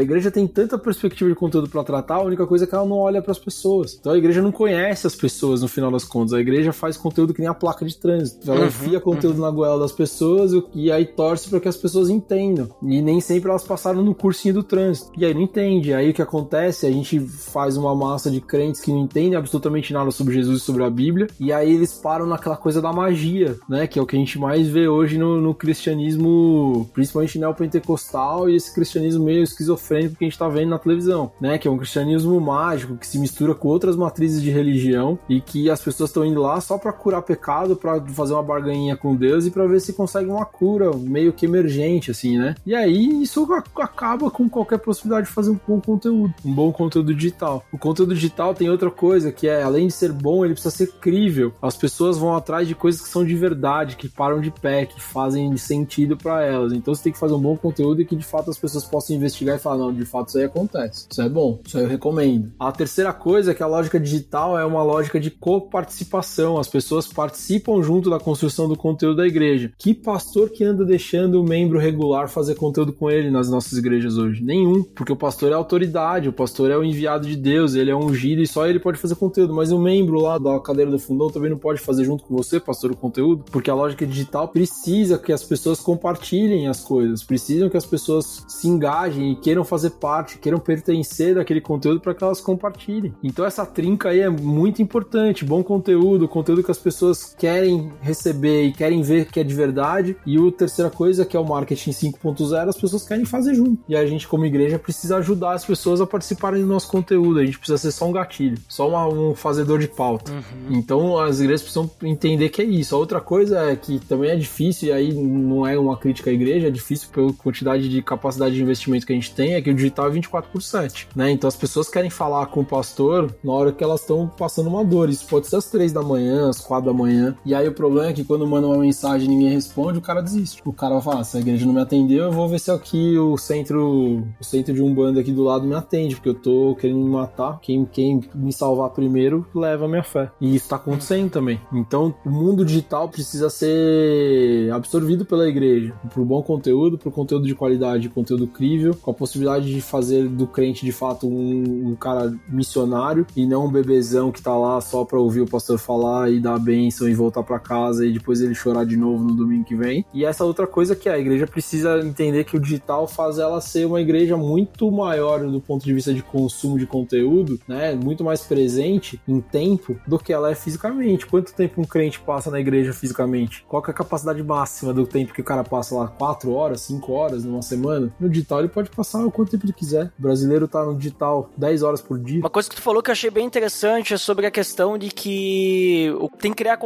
[0.00, 2.96] igreja tem tanta perspectiva de conteúdo para tratar, a única coisa é que ela não
[2.96, 3.96] olha para as pessoas.
[3.98, 6.32] Então a igreja não conhece as pessoas no final das contas.
[6.32, 8.13] A igreja faz conteúdo que nem a placa de trânsito.
[8.46, 9.44] Ela uhum, enfia conteúdo uhum.
[9.44, 12.68] na goela das pessoas e aí torce para que as pessoas entendam.
[12.82, 15.10] E nem sempre elas passaram no cursinho do trânsito.
[15.16, 15.92] E aí não entende.
[15.92, 16.86] Aí o que acontece?
[16.86, 20.64] A gente faz uma massa de crentes que não entendem absolutamente nada sobre Jesus e
[20.64, 21.26] sobre a Bíblia.
[21.38, 23.86] E aí eles param naquela coisa da magia, né?
[23.86, 28.56] Que é o que a gente mais vê hoje no, no cristianismo, principalmente neopentecostal e
[28.56, 31.58] esse cristianismo meio esquizofrênico que a gente tá vendo na televisão, né?
[31.58, 35.70] Que é um cristianismo mágico que se mistura com outras matrizes de religião e que
[35.70, 39.46] as pessoas estão indo lá só para curar pecado, para fazer uma barganhinha com Deus
[39.46, 42.54] e para ver se consegue uma cura meio que emergente, assim, né?
[42.66, 47.14] E aí isso acaba com qualquer possibilidade de fazer um bom conteúdo, um bom conteúdo
[47.14, 47.64] digital.
[47.72, 50.92] O conteúdo digital tem outra coisa que é, além de ser bom, ele precisa ser
[51.00, 51.52] crível.
[51.60, 55.00] As pessoas vão atrás de coisas que são de verdade, que param de pé, que
[55.00, 56.72] fazem sentido para elas.
[56.72, 59.16] Então você tem que fazer um bom conteúdo e que de fato as pessoas possam
[59.16, 61.06] investigar e falar, não, de fato isso aí acontece.
[61.10, 62.52] Isso é bom, isso aí eu recomendo.
[62.58, 66.58] A terceira coisa é que a lógica digital é uma lógica de coparticipação.
[66.58, 69.72] As pessoas participam junto da construção do conteúdo da igreja.
[69.78, 74.16] Que pastor que anda deixando o membro regular fazer conteúdo com ele nas nossas igrejas
[74.16, 74.42] hoje?
[74.42, 77.96] Nenhum, porque o pastor é autoridade, o pastor é o enviado de Deus, ele é
[77.96, 79.54] ungido e só ele pode fazer conteúdo.
[79.54, 82.60] Mas o membro lá da cadeira do fundão também não pode fazer junto com você,
[82.60, 87.68] pastor, o conteúdo, porque a lógica digital precisa que as pessoas compartilhem as coisas, precisam
[87.68, 92.24] que as pessoas se engajem e queiram fazer parte, queiram pertencer daquele conteúdo para que
[92.24, 93.14] elas compartilhem.
[93.22, 98.64] Então essa trinca aí é muito importante, bom conteúdo, conteúdo que as pessoas querem receber
[98.64, 100.16] e querem ver que é de verdade.
[100.26, 103.82] E a terceira coisa, que é o marketing 5.0, as pessoas querem fazer junto.
[103.88, 107.40] E a gente, como igreja, precisa ajudar as pessoas a participarem do nosso conteúdo.
[107.40, 110.32] A gente precisa ser só um gatilho, só uma, um fazedor de pauta.
[110.32, 110.76] Uhum.
[110.76, 112.94] Então as igrejas precisam entender que é isso.
[112.94, 116.32] A outra coisa é que também é difícil, e aí não é uma crítica à
[116.32, 119.70] igreja, é difícil pela quantidade de capacidade de investimento que a gente tem, é que
[119.70, 121.30] o digital é 24 por 7, né?
[121.30, 124.84] Então as pessoas querem falar com o pastor na hora que elas estão passando uma
[124.84, 125.08] dor.
[125.08, 127.36] Isso pode ser às 3 da manhã, às 4 da manhã.
[127.44, 130.20] E aí o problema é que quando manda uma mensagem e ninguém responde, o cara
[130.20, 130.62] desiste.
[130.64, 132.70] O cara vai falar, ah, se a igreja não me atendeu, eu vou ver se
[132.70, 136.34] aqui o centro, o centro de um bando aqui do lado me atende, porque eu
[136.34, 137.58] tô querendo me matar.
[137.60, 140.30] Quem, quem me salvar primeiro leva a minha fé.
[140.40, 141.60] E isso tá acontecendo também.
[141.72, 147.54] Então, o mundo digital precisa ser absorvido pela igreja, pro bom conteúdo, pro conteúdo de
[147.54, 152.34] qualidade, conteúdo crível, com a possibilidade de fazer do crente de fato um, um cara
[152.48, 156.40] missionário e não um bebezão que tá lá só pra ouvir o pastor falar e
[156.40, 159.64] dar a bênção e voltar para casa e depois ele chorar de novo no domingo
[159.64, 160.04] que vem.
[160.12, 163.86] E essa outra coisa que a igreja precisa entender que o digital faz ela ser
[163.86, 167.94] uma igreja muito maior do ponto de vista de consumo de conteúdo, né?
[167.94, 171.26] Muito mais presente em tempo do que ela é fisicamente.
[171.26, 173.64] Quanto tempo um crente passa na igreja fisicamente?
[173.68, 176.08] Qual é a capacidade máxima do tempo que o cara passa lá?
[176.08, 178.12] Quatro horas, cinco horas numa semana?
[178.20, 180.12] No digital ele pode passar o quanto tempo ele quiser.
[180.18, 182.40] O brasileiro tá no digital 10 horas por dia.
[182.40, 185.08] Uma coisa que tu falou que eu achei bem interessante é sobre a questão de
[185.08, 186.76] que tem que criar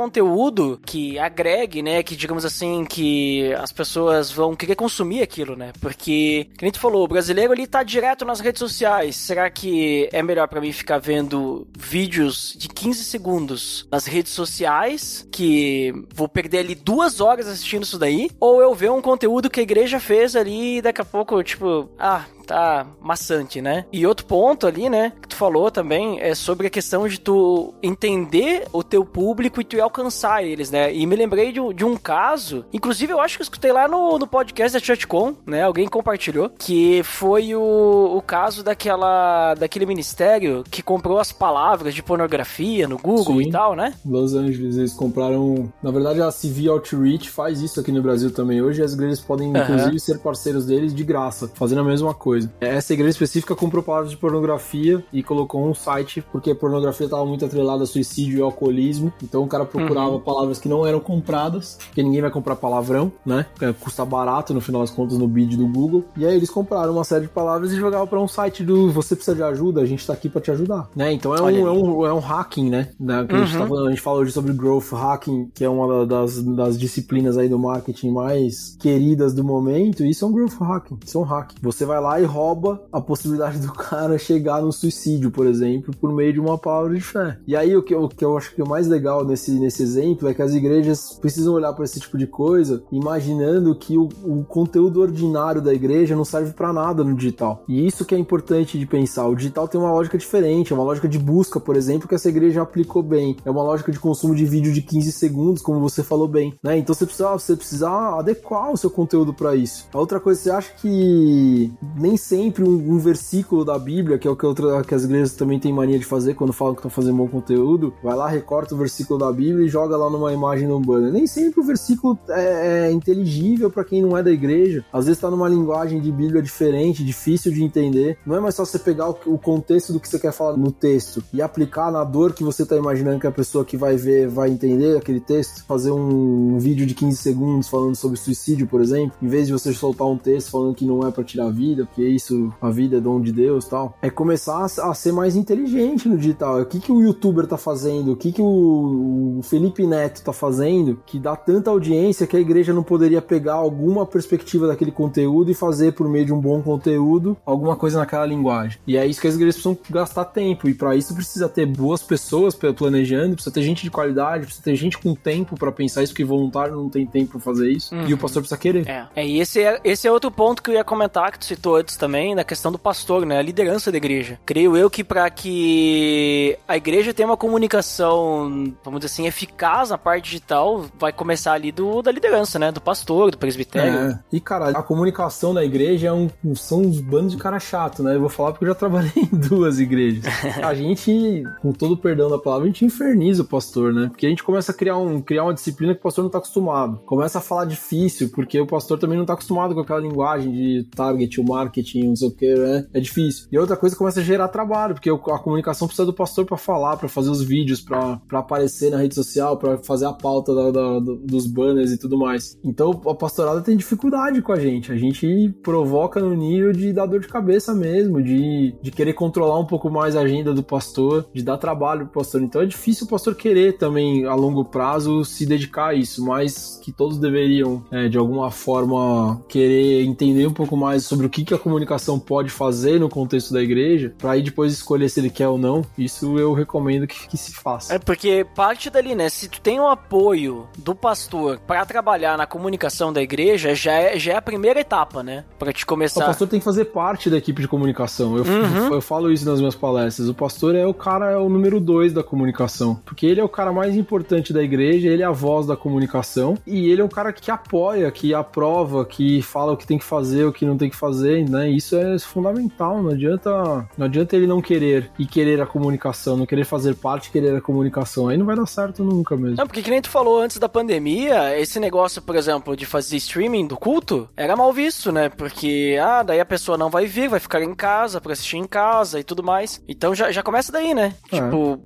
[0.76, 2.02] que agregue, né?
[2.02, 5.72] Que digamos assim, que as pessoas vão querer consumir aquilo, né?
[5.81, 9.16] Porque, como a gente falou, o brasileiro ele tá direto nas redes sociais.
[9.16, 15.26] Será que é melhor para mim ficar vendo vídeos de 15 segundos nas redes sociais,
[15.31, 18.31] que vou perder ali duas horas assistindo isso daí?
[18.40, 21.88] Ou eu ver um conteúdo que a igreja fez ali e daqui a pouco, tipo,
[21.98, 23.84] ah, tá maçante, né?
[23.92, 27.74] E outro ponto ali, né, que tu falou também é sobre a questão de tu
[27.82, 30.92] entender o teu público e tu alcançar eles, né?
[30.92, 34.18] E me lembrei de, de um caso, inclusive eu acho que eu escutei lá no,
[34.18, 35.62] no podcast da ChurchCon, né?
[35.62, 42.02] Alguém compartilhou, que foi o, o caso daquela daquele ministério que comprou as palavras de
[42.02, 43.48] pornografia no Google Sim.
[43.48, 43.92] e tal, né?
[44.04, 45.70] Los Angeles, eles compraram.
[45.82, 48.62] Na verdade, a CV Outreach faz isso aqui no Brasil também.
[48.62, 52.53] Hoje as igrejas podem, inclusive, ser parceiros deles de graça, fazendo a mesma coisa coisa.
[52.61, 57.24] Essa igreja específica comprou palavras de pornografia e colocou um site, porque a pornografia estava
[57.27, 59.12] muito atrelada a suicídio e alcoolismo.
[59.22, 60.20] Então o cara procurava uhum.
[60.20, 63.46] palavras que não eram compradas, porque ninguém vai comprar palavrão, né?
[63.81, 66.05] Custa barato no final das contas no bid do Google.
[66.16, 69.14] E aí eles compraram uma série de palavras e jogavam para um site do você
[69.14, 71.12] precisa de ajuda, a gente tá aqui para te ajudar, né?
[71.12, 72.88] Então é um, é um, é um hacking, né?
[72.98, 73.24] né?
[73.27, 73.42] Que uhum.
[73.42, 73.68] a, gente tá uhum.
[73.68, 77.48] falando, a gente fala hoje sobre growth hacking, que é uma das, das disciplinas aí
[77.48, 80.05] do marketing mais queridas do momento.
[80.05, 81.53] E isso é um growth hacking, isso é um hack.
[81.62, 86.12] Você vai lá e rouba a possibilidade do cara chegar no suicídio, por exemplo, por
[86.12, 87.38] meio de uma palavra de fé.
[87.46, 89.82] E aí o que eu, o que eu acho que é mais legal nesse, nesse
[89.82, 94.08] exemplo é que as igrejas precisam olhar para esse tipo de coisa, imaginando que o,
[94.24, 97.64] o conteúdo ordinário da igreja não serve para nada no digital.
[97.68, 99.26] E isso que é importante de pensar.
[99.26, 102.28] O digital tem uma lógica diferente, é uma lógica de busca, por exemplo, que essa
[102.28, 103.36] igreja aplicou bem.
[103.44, 106.76] É uma lógica de consumo de vídeo de 15 segundos, como você falou bem, né?
[106.78, 107.88] Então você precisa, você precisa
[108.18, 109.88] adequar o seu conteúdo para isso.
[109.92, 114.31] A outra coisa, você acha que nem sempre um, um, versículo da Bíblia, que é
[114.31, 116.90] o que, outra, que as igrejas também têm mania de fazer quando falam que estão
[116.90, 120.68] fazendo bom conteúdo, vai lá, recorta o versículo da Bíblia e joga lá numa imagem
[120.68, 121.12] no banner.
[121.12, 124.85] Nem sempre o versículo é, é inteligível para quem não é da igreja.
[124.92, 128.18] Às vezes está numa linguagem de Bíblia diferente, difícil de entender.
[128.26, 130.72] Não é mais só você pegar o, o contexto do que você quer falar no
[130.72, 134.28] texto e aplicar na dor que você está imaginando que a pessoa que vai ver
[134.28, 135.64] vai entender aquele texto.
[135.66, 139.52] Fazer um, um vídeo de 15 segundos falando sobre suicídio, por exemplo, em vez de
[139.52, 142.71] você soltar um texto falando que não é para tirar a vida, porque isso, a
[142.71, 146.61] vida é dom de Deus tal, é começar a, ser mais inteligente no digital.
[146.61, 148.12] O que, que o youtuber tá fazendo?
[148.12, 152.73] O que, que o, Felipe Neto tá fazendo que dá tanta audiência que a igreja
[152.73, 157.37] não poderia pegar alguma perspectiva daquele conteúdo e fazer por meio de um bom conteúdo
[157.44, 158.79] alguma coisa naquela linguagem.
[158.87, 160.68] E é isso que as igrejas precisam gastar tempo.
[160.68, 164.77] E para isso precisa ter boas pessoas planejando, precisa ter gente de qualidade, precisa ter
[164.77, 167.94] gente com tempo para pensar isso, porque voluntário não tem tempo pra fazer isso.
[167.94, 168.09] Uhum.
[168.09, 168.88] E o pastor precisa querer.
[168.88, 171.47] É, é e esse é, esse é outro ponto que eu ia comentar, que tu
[171.47, 173.38] citou também, na questão do pastor, né?
[173.38, 174.38] A liderança da igreja.
[174.44, 179.98] Creio eu que para que a igreja tenha uma comunicação, vamos dizer assim, eficaz na
[179.98, 182.72] parte digital, vai começar ali do, da liderança, né?
[182.72, 184.11] Do pastor, do presbitério.
[184.11, 184.20] É.
[184.33, 188.14] E, cara, a comunicação da igreja é um, são uns bandos de cara chato, né?
[188.14, 190.24] Eu vou falar porque eu já trabalhei em duas igrejas.
[190.62, 194.09] a gente, com todo o perdão da palavra, a gente inferniza o pastor, né?
[194.09, 196.38] Porque a gente começa a criar, um, criar uma disciplina que o pastor não tá
[196.38, 196.98] acostumado.
[197.05, 200.85] Começa a falar difícil, porque o pastor também não tá acostumado com aquela linguagem de
[200.94, 202.86] target, o marketing, não sei o que, né?
[202.92, 203.46] É difícil.
[203.50, 206.96] E outra coisa começa a gerar trabalho, porque a comunicação precisa do pastor para falar,
[206.96, 211.00] para fazer os vídeos, para aparecer na rede social, para fazer a pauta da, da,
[211.00, 212.58] dos banners e tudo mais.
[212.64, 214.92] Então a pastorada tem dificuldade com a gente.
[214.92, 219.58] A gente provoca no nível de dar dor de cabeça mesmo, de, de querer controlar
[219.58, 222.42] um pouco mais a agenda do pastor, de dar trabalho pro pastor.
[222.42, 226.80] Então é difícil o pastor querer também, a longo prazo, se dedicar a isso, mas
[226.82, 231.44] que todos deveriam, é, de alguma forma, querer entender um pouco mais sobre o que,
[231.44, 235.31] que a comunicação pode fazer no contexto da igreja, para aí depois escolher se ele
[235.31, 237.94] quer ou não, isso eu recomendo que, que se faça.
[237.94, 239.28] É porque parte dali, né?
[239.28, 243.92] Se tu tem o um apoio do pastor para trabalhar na comunicação da igreja, já
[243.92, 245.44] é, já é a primeira etapa, né?
[245.59, 246.24] Para te começar.
[246.24, 248.37] O pastor tem que fazer parte da equipe de comunicação.
[248.37, 248.94] Eu, uhum.
[248.94, 250.28] eu falo isso nas minhas palestras.
[250.28, 253.00] O pastor é o cara, é o número dois da comunicação.
[253.04, 256.57] Porque ele é o cara mais importante da igreja, ele é a voz da comunicação
[256.66, 260.04] e ele é um cara que apoia, que aprova, que fala o que tem que
[260.04, 261.58] fazer, o que não tem que fazer, né?
[261.59, 261.68] Né?
[261.71, 263.03] Isso é fundamental.
[263.03, 263.51] Não adianta,
[263.97, 267.61] não adianta ele não querer e querer a comunicação, não querer fazer parte, querer a
[267.61, 268.29] comunicação.
[268.29, 269.57] Aí não vai dar certo nunca mesmo.
[269.57, 273.16] Não, porque que nem tu falou antes da pandemia, esse negócio, por exemplo, de fazer
[273.16, 275.29] streaming do culto, era mal visto, né?
[275.29, 278.66] Porque, ah, daí a pessoa não vai vir, vai ficar em casa pra assistir em
[278.66, 279.83] casa e tudo mais.
[279.88, 281.14] Então já, já começa daí, né?
[281.33, 281.37] É.
[281.37, 281.81] Tipo,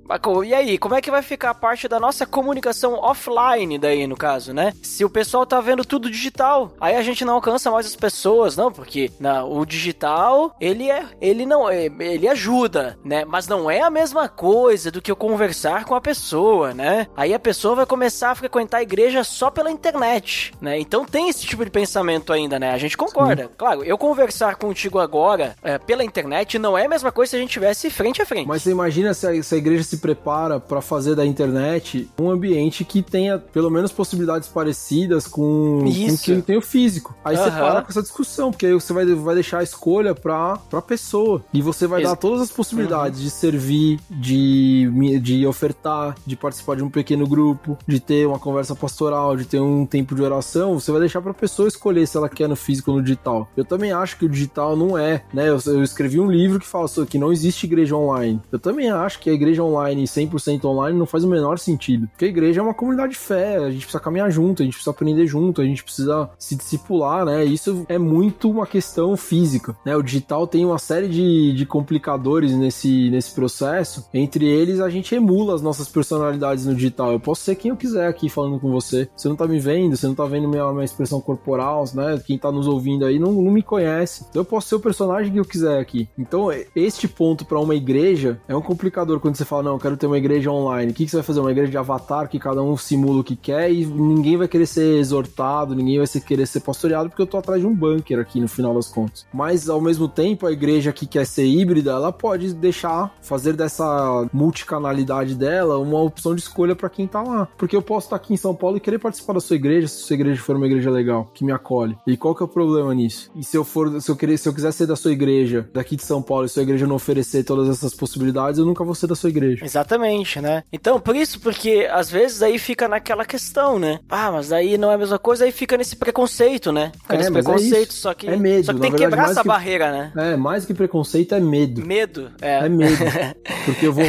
[0.45, 4.15] e aí, como é que vai ficar a parte da nossa comunicação offline daí, no
[4.15, 4.73] caso, né?
[4.81, 8.55] Se o pessoal tá vendo tudo digital, aí a gente não alcança mais as pessoas,
[8.55, 13.25] não, porque na, o digital, ele é, ele não, é, ele ajuda, né?
[13.25, 17.07] Mas não é a mesma coisa do que eu conversar com a pessoa, né?
[17.15, 20.79] Aí a pessoa vai começar a frequentar a igreja só pela internet, né?
[20.79, 22.71] Então tem esse tipo de pensamento ainda, né?
[22.71, 23.49] A gente concorda.
[23.57, 27.39] Claro, eu conversar contigo agora é, pela internet não é a mesma coisa se a
[27.39, 28.47] gente tivesse frente a frente.
[28.47, 32.29] Mas você imagina se a, se a igreja se prepara para fazer da internet um
[32.29, 36.23] ambiente que tenha pelo menos possibilidades parecidas com, com Isso.
[36.23, 37.15] que tem o físico.
[37.23, 37.59] Aí você Aham.
[37.59, 41.43] para com essa discussão, porque aí você vai, vai deixar a escolha pra, pra pessoa.
[41.53, 46.75] E você vai Ex- dar todas as possibilidades de servir, de, de ofertar, de participar
[46.75, 50.79] de um pequeno grupo, de ter uma conversa pastoral, de ter um tempo de oração.
[50.79, 53.47] Você vai deixar pra pessoa escolher se ela quer no físico ou no digital.
[53.55, 55.49] Eu também acho que o digital não é, né?
[55.49, 58.41] Eu, eu escrevi um livro que fala sobre que não existe igreja online.
[58.51, 62.07] Eu também acho que a igreja online, 100% online, não faz o menor sentido.
[62.07, 64.73] Porque a igreja é uma comunidade de fé, a gente precisa caminhar junto, a gente
[64.73, 67.43] precisa aprender junto, a gente precisa se discipular, né?
[67.45, 69.42] Isso é muito uma questão física,
[69.85, 69.95] né?
[69.95, 74.07] O digital tem uma série de, de complicadores nesse, nesse processo.
[74.13, 77.11] Entre eles, a gente emula as nossas personalidades no digital.
[77.11, 79.09] Eu posso ser quem eu quiser aqui falando com você.
[79.15, 82.21] Você não tá me vendo, você não tá vendo minha, minha expressão corporal, né?
[82.25, 84.25] Quem tá nos ouvindo aí não, não me conhece.
[84.29, 86.07] Então eu posso ser o personagem que eu quiser aqui.
[86.17, 89.97] Então, este ponto pra uma igreja é um complicador quando você fala, não, eu quero
[89.97, 90.91] ter uma igreja online.
[90.91, 91.39] O que, que você vai fazer?
[91.39, 94.65] Uma igreja de avatar que cada um simula o que quer e ninguém vai querer
[94.65, 98.39] ser exortado, ninguém vai querer ser pastoreado porque eu tô atrás de um bunker aqui
[98.39, 99.25] no final das contas.
[99.33, 104.27] Mas ao mesmo tempo, a igreja que quer ser híbrida, ela pode deixar, fazer dessa
[104.31, 107.47] multicanalidade dela uma opção de escolha pra quem tá lá.
[107.57, 110.03] Porque eu posso estar aqui em São Paulo e querer participar da sua igreja, se
[110.03, 111.97] a sua igreja for uma igreja legal, que me acolhe.
[112.07, 113.31] E qual que é o problema nisso?
[113.35, 115.95] E se eu for, se eu querer, se eu quiser ser da sua igreja, daqui
[115.95, 119.07] de São Paulo, e sua igreja não oferecer todas essas possibilidades, eu nunca vou ser
[119.07, 119.65] da sua igreja.
[119.65, 120.63] Exatamente, né?
[120.71, 123.99] Então, por isso, porque às vezes aí fica naquela questão, né?
[124.09, 126.91] Ah, mas aí não é a mesma coisa, aí fica nesse preconceito, né?
[127.01, 128.01] Fica É, nesse é preconceito, isso.
[128.01, 128.27] só que.
[128.27, 130.11] É medo, Só que tem que verdade, quebrar mais essa que- barreira, né?
[130.15, 131.85] É, mais que preconceito é medo.
[131.85, 132.31] Medo.
[132.41, 132.65] É.
[132.65, 132.97] É medo.
[133.65, 134.03] Porque eu vou.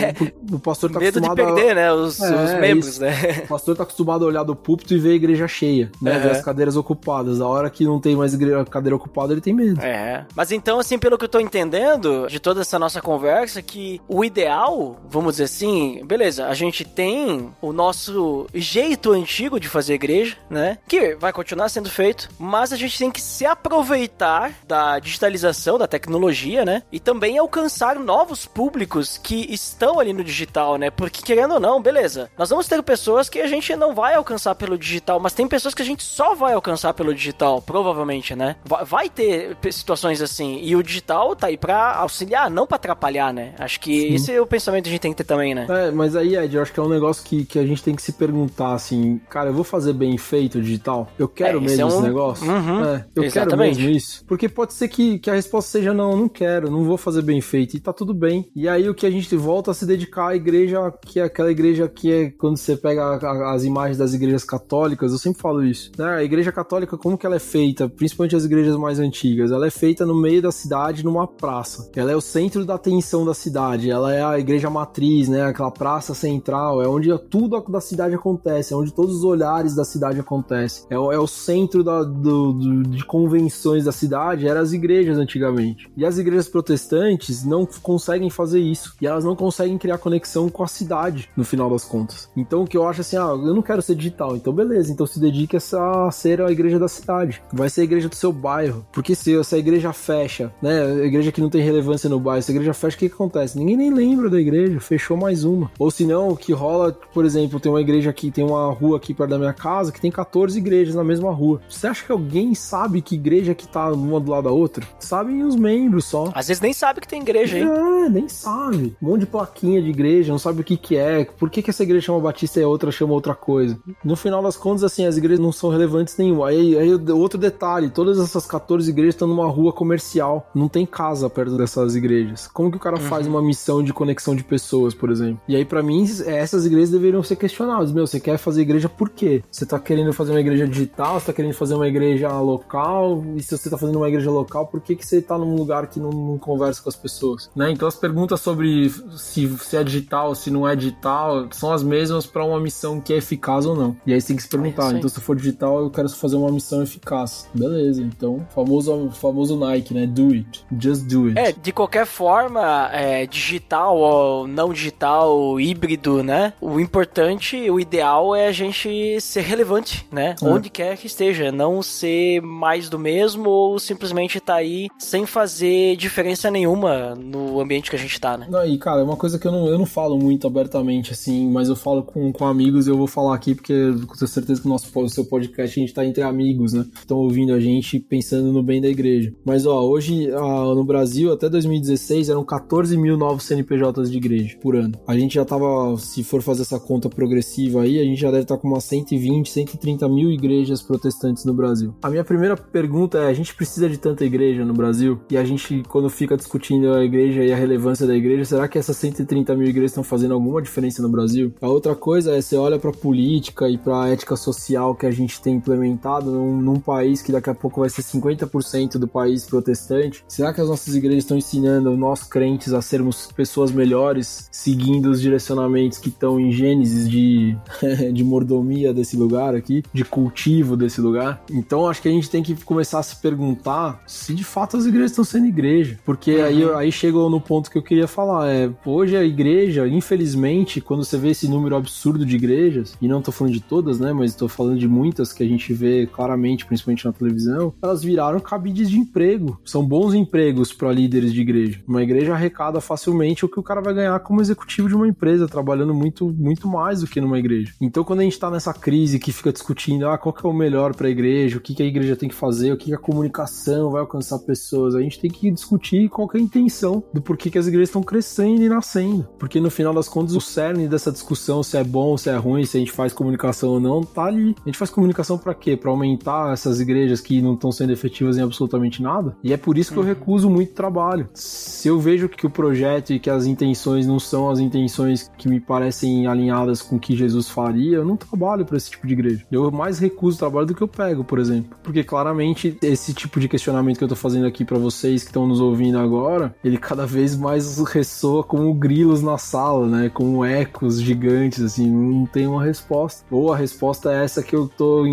[0.53, 1.75] O pastor tá Medo de acostumado perder, a.
[1.75, 1.93] né?
[1.93, 3.01] Os, É, os é membros, isso.
[3.01, 3.43] né?
[3.45, 6.17] O pastor tá acostumado a olhar do púlpito e ver a igreja cheia, né?
[6.17, 6.23] Uhum.
[6.23, 7.41] Ver as cadeiras ocupadas.
[7.41, 9.81] A hora que não tem mais igre- cadeira ocupada, ele tem medo.
[9.81, 10.25] É.
[10.35, 14.25] Mas então, assim, pelo que eu tô entendendo de toda essa nossa conversa, que o
[14.25, 20.37] ideal, vamos dizer assim, beleza, a gente tem o nosso jeito antigo de fazer igreja,
[20.51, 20.79] né?
[20.89, 25.87] Que vai continuar sendo feito, mas a gente tem que se aproveitar da digitalização, da
[25.87, 26.83] tecnologia, né?
[26.91, 30.91] E também alcançar novos públicos que estão ali no digital, né?
[30.91, 34.55] Porque querendo ou não, beleza, nós vamos ter pessoas que a gente não vai alcançar
[34.55, 38.57] pelo digital, mas tem pessoas que a gente só vai alcançar pelo digital, provavelmente, né?
[38.65, 43.33] Va- Vai ter situações assim, e o digital tá aí pra auxiliar, não pra atrapalhar,
[43.33, 43.55] né?
[43.59, 45.67] Acho que esse é o pensamento que a gente tem que ter também, né?
[45.69, 47.95] É, mas aí, Ed, eu acho que é um negócio que, que a gente tem
[47.95, 51.09] que se perguntar assim, cara, eu vou fazer bem feito o digital?
[51.19, 52.47] Eu quero É, esse mesmo é um- esse negócio?
[52.51, 53.79] Uhum, É, eu quero exatamente.
[53.81, 54.25] mesmo isso?
[54.27, 57.41] Porque pode ser que, que a resposta seja não, não quero, não vou fazer bem
[57.41, 58.49] feito, e tá tudo bem.
[58.55, 61.51] E aí o que a gente volta a se dedicar à igreja, que é aquela
[61.51, 63.17] igreja que é quando você pega
[63.53, 66.15] as imagens das igrejas católicas, eu sempre falo isso, né?
[66.17, 69.51] A igreja católica, como que ela é feita, principalmente as igrejas mais antigas?
[69.51, 71.91] Ela é feita no meio da cidade, numa praça.
[71.97, 75.43] Ela é o centro da atenção da cidade, ela é a igreja matriz, né?
[75.45, 79.85] Aquela praça central, é onde tudo da cidade acontece, é onde todos os olhares da
[79.85, 80.85] cidade acontecem.
[80.91, 85.19] É, o- é o centro da, do- do- de convenções da cidade, eram as igrejas
[85.19, 85.91] antigamente.
[85.97, 88.95] E as igrejas protestantes não conseguem fazer isso.
[89.01, 92.29] E elas não conseguem criar conexão com a cidade, no final das contas.
[92.37, 95.07] Então o que eu acho assim, ah, eu não quero ser digital, então beleza, então
[95.07, 97.43] se dedique a ser a igreja da cidade.
[97.53, 98.85] Vai ser a igreja do seu bairro.
[98.93, 100.83] Porque se, se a igreja fecha, né?
[100.83, 103.15] A igreja que não tem relevância no bairro, se a igreja fecha, o que, que
[103.15, 103.59] acontece?
[103.59, 105.71] Ninguém nem lembra da igreja, fechou mais uma.
[105.79, 108.97] Ou se não, o que rola, por exemplo, tem uma igreja aqui, tem uma rua
[108.97, 111.61] aqui perto da minha casa que tem 14 igrejas na mesma rua.
[111.69, 114.64] Você acha que alguém sabe que igreja que tá uma do lado da outra?
[114.99, 116.31] Sabem os membros só.
[116.35, 117.63] Às vezes nem sabe que tem igreja aí.
[117.63, 118.97] É, nem sabe.
[119.03, 121.71] Um monte de plaquinha de igreja, não sabe o que que é, por que que
[121.71, 123.79] essa igreja chama Batista e a outra chama outra coisa.
[124.05, 126.45] No final das contas, assim, as igrejas não são relevantes nenhum.
[126.45, 131.29] Aí, aí outro detalhe, todas essas 14 igrejas estão numa rua comercial, não tem casa
[131.29, 132.47] perto dessas igrejas.
[132.47, 135.41] Como que o cara faz uma missão de conexão de pessoas, por exemplo?
[135.49, 137.93] E aí, pra mim, essas igrejas deveriam ser questionadas.
[137.93, 139.43] Meu, você quer fazer igreja por quê?
[139.51, 143.43] Você tá querendo fazer uma igreja digital, você tá querendo fazer uma igreja local, e
[143.43, 145.89] se você tá fazendo uma igreja local, local, por que, que você tá num lugar
[145.89, 147.51] que não, não conversa com as pessoas?
[147.55, 147.73] Né?
[147.73, 152.27] Então as perguntas sobre se, se é digital, se não é digital, são as mesmas
[152.27, 153.97] para uma missão que é eficaz ou não.
[154.07, 156.37] E aí você tem que se perguntar, É então se for digital, eu quero fazer
[156.37, 157.49] uma missão eficaz.
[157.53, 160.07] Beleza, então, famoso, famoso Nike, né?
[160.07, 160.65] Do it.
[160.79, 161.39] Just do it.
[161.39, 166.53] É, de qualquer forma, é, digital ou não digital, híbrido, né?
[166.61, 170.35] O importante, o ideal é a gente ser relevante, né?
[170.41, 170.45] É.
[170.45, 175.97] Onde quer que esteja, não ser mais do mesmo ou simplesmente tá aí sem fazer
[175.97, 178.47] diferença nenhuma no ambiente que a gente tá, né?
[178.69, 181.69] E cara, é uma coisa que eu não, eu não falo muito abertamente, assim, mas
[181.69, 184.71] eu falo com, com amigos e eu vou falar aqui porque tenho certeza que o
[184.71, 186.87] nosso o seu podcast a gente tá entre amigos, né?
[186.95, 189.33] Estão ouvindo a gente pensando no bem da igreja.
[189.45, 194.57] Mas ó, hoje ah, no Brasil, até 2016, eram 14 mil novos CNPJs de igreja
[194.61, 194.95] por ano.
[195.07, 198.43] A gente já tava, se for fazer essa conta progressiva aí, a gente já deve
[198.43, 201.95] estar com umas 120, 130 mil igrejas protestantes no Brasil.
[202.03, 204.34] A minha primeira pergunta é: a gente precisa de tanta igreja
[204.65, 205.21] no Brasil?
[205.31, 208.79] E a gente, quando fica discutindo a igreja e a relevância da igreja, será que
[208.79, 211.53] essas 130 mil igrejas estão fazendo alguma diferença no Brasil?
[211.61, 215.41] A outra coisa é: você olha pra política e pra ética social que a gente
[215.41, 220.25] tem implementado num, num país que daqui a pouco vai ser 50% do país protestante,
[220.29, 225.21] será que as nossas igrejas estão ensinando nós crentes a sermos pessoas melhores, seguindo os
[225.21, 227.57] direcionamentos que estão em Gênesis de,
[228.13, 231.43] de mordomia desse lugar aqui, de cultivo desse lugar?
[231.51, 234.87] Então acho que a gente tem que começar a se perguntar se de fato as
[234.87, 238.71] igrejas estão sendo igreja, porque aí, aí chegou no ponto que eu queria falar, é,
[238.85, 243.31] hoje a igreja, infelizmente, quando você vê esse número absurdo de igrejas, e não tô
[243.31, 247.05] falando de todas, né, mas tô falando de muitas que a gente vê claramente, principalmente
[247.05, 249.61] na televisão, elas viraram cabides de emprego.
[249.65, 251.81] São bons empregos para líderes de igreja.
[251.87, 255.47] Uma igreja arrecada facilmente o que o cara vai ganhar como executivo de uma empresa,
[255.47, 257.73] trabalhando muito, muito mais do que numa igreja.
[257.81, 260.53] Então, quando a gente tá nessa crise que fica discutindo, ah, qual que é o
[260.53, 262.95] melhor para a igreja, o que, que a igreja tem que fazer, o que, que
[262.95, 267.03] a comunicação vai alcançar pessoas, a gente tem que discutir qual que é a intenção
[267.13, 269.27] do porquê que as igrejas estão crescendo e nascendo.
[269.39, 272.65] Porque no final das contas, o cerne dessa discussão, se é bom, se é ruim,
[272.65, 274.55] se a gente faz comunicação ou não, tá ali.
[274.65, 275.77] A gente faz comunicação para quê?
[275.77, 279.37] Para aumentar essas igrejas que não estão sendo efetivas em absolutamente nada?
[279.43, 281.29] E é por isso que eu recuso muito trabalho.
[281.35, 285.49] Se eu vejo que o projeto e que as intenções não são as intenções que
[285.49, 289.13] me parecem alinhadas com o que Jesus faria, eu não trabalho para esse tipo de
[289.13, 289.45] igreja.
[289.51, 291.77] Eu mais recuso trabalho do que eu pego, por exemplo.
[291.83, 295.47] Porque claramente esse tipo de questionamento que eu tô fazendo aqui para vocês que estão
[295.47, 300.11] nos ouvindo agora, ele cada vez mais ressoa como grilos na sala, né?
[300.13, 303.25] Como ecos gigantes, assim, não tem uma resposta.
[303.31, 305.05] Ou a resposta é essa que eu tô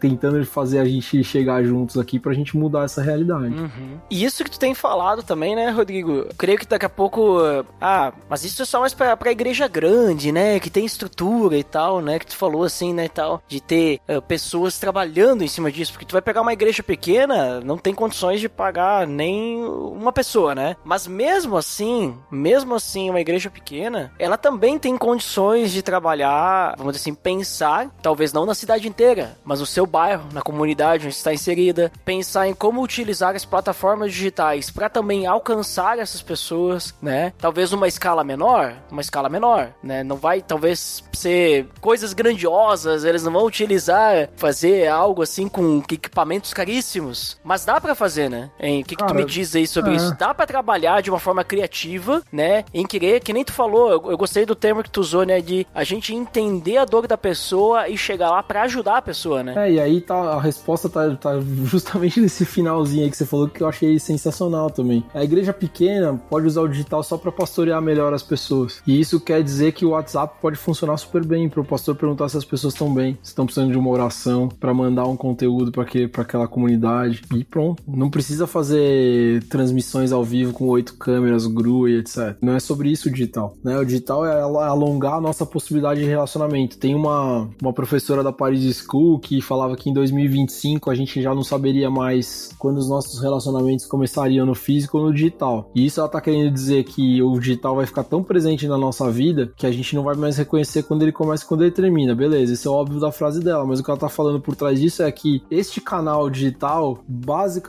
[0.00, 3.54] tentando fazer a gente chegar juntos aqui pra gente mudar essa realidade.
[3.54, 3.98] Uhum.
[4.10, 6.12] E isso que tu tem falado também, né, Rodrigo?
[6.12, 7.38] Eu creio que daqui a pouco.
[7.80, 10.58] Ah, mas isso é só mais pra, pra igreja grande, né?
[10.60, 12.18] Que tem estrutura e tal, né?
[12.18, 13.06] Que tu falou assim, né?
[13.06, 13.42] E tal.
[13.48, 15.92] De ter eh, pessoas trabalhando em cima disso.
[15.92, 20.54] Porque tu vai pegar uma igreja pequena, não tem condições de pagar nem uma pessoa,
[20.54, 20.76] né?
[20.84, 26.94] Mas mesmo assim, mesmo assim, uma igreja pequena, ela também tem condições de trabalhar, vamos
[26.94, 31.14] dizer assim, pensar, talvez não na cidade inteira, mas no seu bairro, na comunidade onde
[31.14, 37.32] está inserida, pensar em como utilizar as plataformas digitais para também alcançar essas pessoas, né?
[37.38, 40.02] Talvez uma escala menor, uma escala menor, né?
[40.02, 46.52] Não vai talvez ser coisas grandiosas, eles não vão utilizar fazer algo assim com equipamentos
[46.52, 48.50] caríssimos, mas dá para fazer, né?
[48.58, 49.96] O que, que tu me diz aí sobre é.
[49.96, 50.16] isso?
[50.18, 52.64] Dá para trabalhar de uma forma criativa, né?
[52.72, 55.40] Em querer, que nem tu falou, eu, eu gostei do termo que tu usou, né?
[55.40, 59.42] De a gente entender a dor da pessoa e chegar lá para ajudar a pessoa,
[59.42, 59.54] né?
[59.56, 63.48] É, e aí tá, a resposta tá, tá justamente nesse finalzinho aí que você falou
[63.48, 65.04] que eu achei sensacional também.
[65.12, 68.82] A igreja pequena pode usar o digital só para pastorear melhor as pessoas.
[68.86, 72.30] E isso quer dizer que o WhatsApp pode funcionar super bem para o pastor perguntar
[72.30, 75.70] se as pessoas estão bem, se estão precisando de uma oração, para mandar um conteúdo
[75.70, 77.22] para aquela comunidade.
[77.34, 77.73] E pronto.
[77.86, 82.36] Não precisa fazer transmissões ao vivo com oito câmeras, GRU e etc.
[82.40, 83.56] Não é sobre isso o digital.
[83.62, 83.78] Né?
[83.78, 86.78] O digital é al- alongar a nossa possibilidade de relacionamento.
[86.78, 91.34] Tem uma, uma professora da Paris School que falava que em 2025 a gente já
[91.34, 95.70] não saberia mais quando os nossos relacionamentos começariam no físico ou no digital.
[95.74, 99.10] E isso ela tá querendo dizer que o digital vai ficar tão presente na nossa
[99.10, 102.14] vida que a gente não vai mais reconhecer quando ele começa e quando ele termina.
[102.14, 104.80] Beleza, isso é óbvio da frase dela, mas o que ela tá falando por trás
[104.80, 107.63] disso é que este canal digital, basicamente,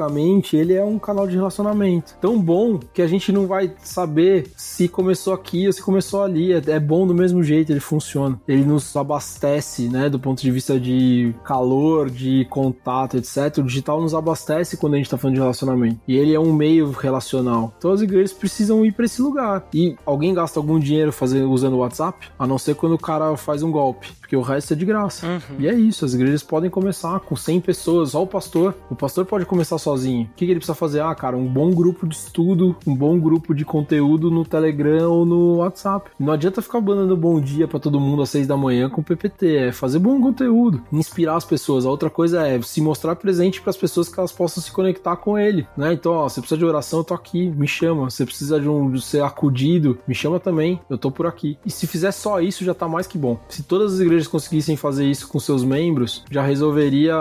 [0.55, 2.17] ele é um canal de relacionamento.
[2.19, 6.53] Tão bom que a gente não vai saber se começou aqui ou se começou ali.
[6.53, 8.39] É, é bom do mesmo jeito, ele funciona.
[8.47, 13.57] Ele nos abastece, né, do ponto de vista de calor, de contato, etc.
[13.59, 15.99] O digital nos abastece quando a gente tá falando de relacionamento.
[16.07, 17.73] E ele é um meio relacional.
[17.77, 19.67] Então as igrejas precisam ir para esse lugar.
[19.73, 22.27] E alguém gasta algum dinheiro fazendo, usando o WhatsApp?
[22.37, 24.11] A não ser quando o cara faz um golpe.
[24.25, 25.27] Porque o resto é de graça.
[25.27, 25.59] Uhum.
[25.59, 28.75] E é isso, as igrejas podem começar com 100 pessoas, só o pastor.
[28.89, 30.23] O pastor pode começar sozinho.
[30.23, 31.01] O que, que ele precisa fazer?
[31.01, 35.25] Ah, cara, um bom grupo de estudo, um bom grupo de conteúdo no Telegram ou
[35.27, 36.09] no WhatsApp.
[36.19, 39.57] Não adianta ficar mandando bom dia para todo mundo às 6 da manhã com PPT,
[39.57, 41.85] é fazer bom conteúdo, inspirar as pessoas.
[41.85, 45.15] A outra coisa é se mostrar presente para as pessoas que elas possam se conectar
[45.17, 45.93] com ele, né?
[45.93, 48.09] Então, ó, você precisa de oração, eu tô aqui, me chama.
[48.09, 51.59] Você precisa de um de ser acudido, me chama também, eu tô por aqui.
[51.63, 53.39] E se fizer só isso, já tá mais que bom.
[53.47, 57.15] Se todas as igrejas conseguissem fazer isso com seus membros, já resolveria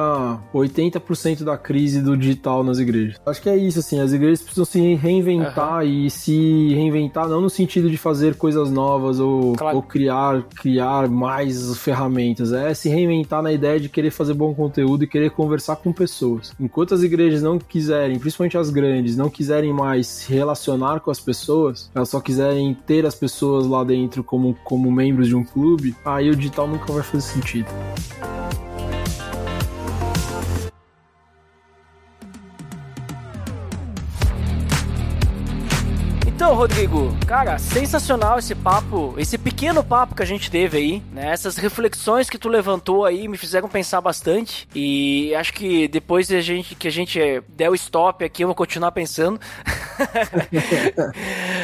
[0.52, 3.16] 80% da crise do digital nas igrejas.
[3.26, 7.50] Acho que é isso, assim, as igrejas precisam se reinventar e se reinventar não no
[7.50, 9.76] sentido de fazer coisas novas ou, Claro.
[9.76, 15.04] ou criar, criar mais ferramentas, é se reinventar na ideia de querer fazer bom conteúdo
[15.04, 16.52] e querer conversar com pessoas.
[16.60, 21.20] Enquanto as igrejas não quiserem, principalmente as grandes, não quiserem mais se relacionar com as
[21.20, 25.94] pessoas, elas só quiserem ter as pessoas lá dentro como, como membros de um clube,
[26.04, 27.68] aí o digital nunca vai fazer sentido.
[36.44, 41.30] Então, Rodrigo, cara, sensacional esse papo, esse pequeno papo que a gente teve aí, né?
[41.30, 46.40] Essas reflexões que tu levantou aí me fizeram pensar bastante e acho que depois a
[46.42, 47.18] gente, que a gente
[47.48, 49.40] der o stop aqui, eu vou continuar pensando.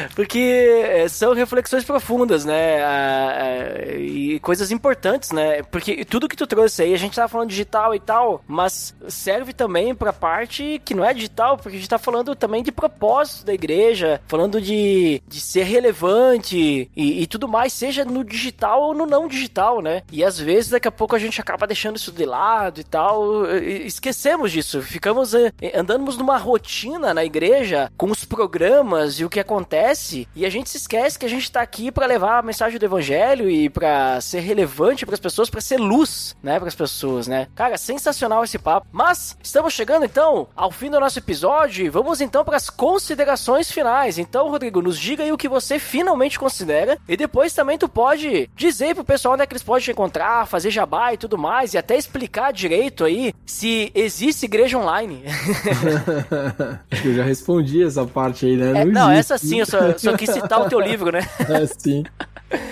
[0.15, 3.97] Porque eh, são reflexões profundas, né?
[3.99, 5.63] E coisas importantes, né?
[5.63, 9.53] Porque tudo que tu trouxe aí, a gente tava falando digital e tal, mas serve
[9.53, 13.45] também pra parte que não é digital, porque a gente tá falando também de propósito
[13.45, 18.93] da igreja, falando de, de ser relevante e, e tudo mais, seja no digital ou
[18.93, 20.03] no não digital, né?
[20.11, 23.45] E às vezes daqui a pouco a gente acaba deixando isso de lado e tal,
[23.45, 29.29] e esquecemos disso, ficamos eh, andamos numa rotina na igreja com os programas e o
[29.29, 29.90] que acontece,
[30.35, 32.85] e a gente se esquece que a gente tá aqui pra levar a mensagem do
[32.85, 37.47] evangelho e pra ser relevante pras pessoas, pra ser luz, né, pras pessoas, né?
[37.53, 38.87] Cara, sensacional esse papo.
[38.91, 43.69] Mas estamos chegando então ao fim do nosso episódio e vamos então para as considerações
[43.69, 44.17] finais.
[44.17, 48.49] Então, Rodrigo, nos diga aí o que você finalmente considera e depois também tu pode
[48.55, 51.73] dizer pro pessoal onde é que eles podem te encontrar, fazer jabá e tudo mais
[51.73, 55.23] e até explicar direito aí se existe igreja online.
[56.89, 58.81] Acho que eu já respondi essa parte aí, né?
[58.81, 59.33] É, não, existe.
[59.33, 61.21] essa sim, eu só, só quis citar o teu livro, né?
[61.49, 62.03] É, sim.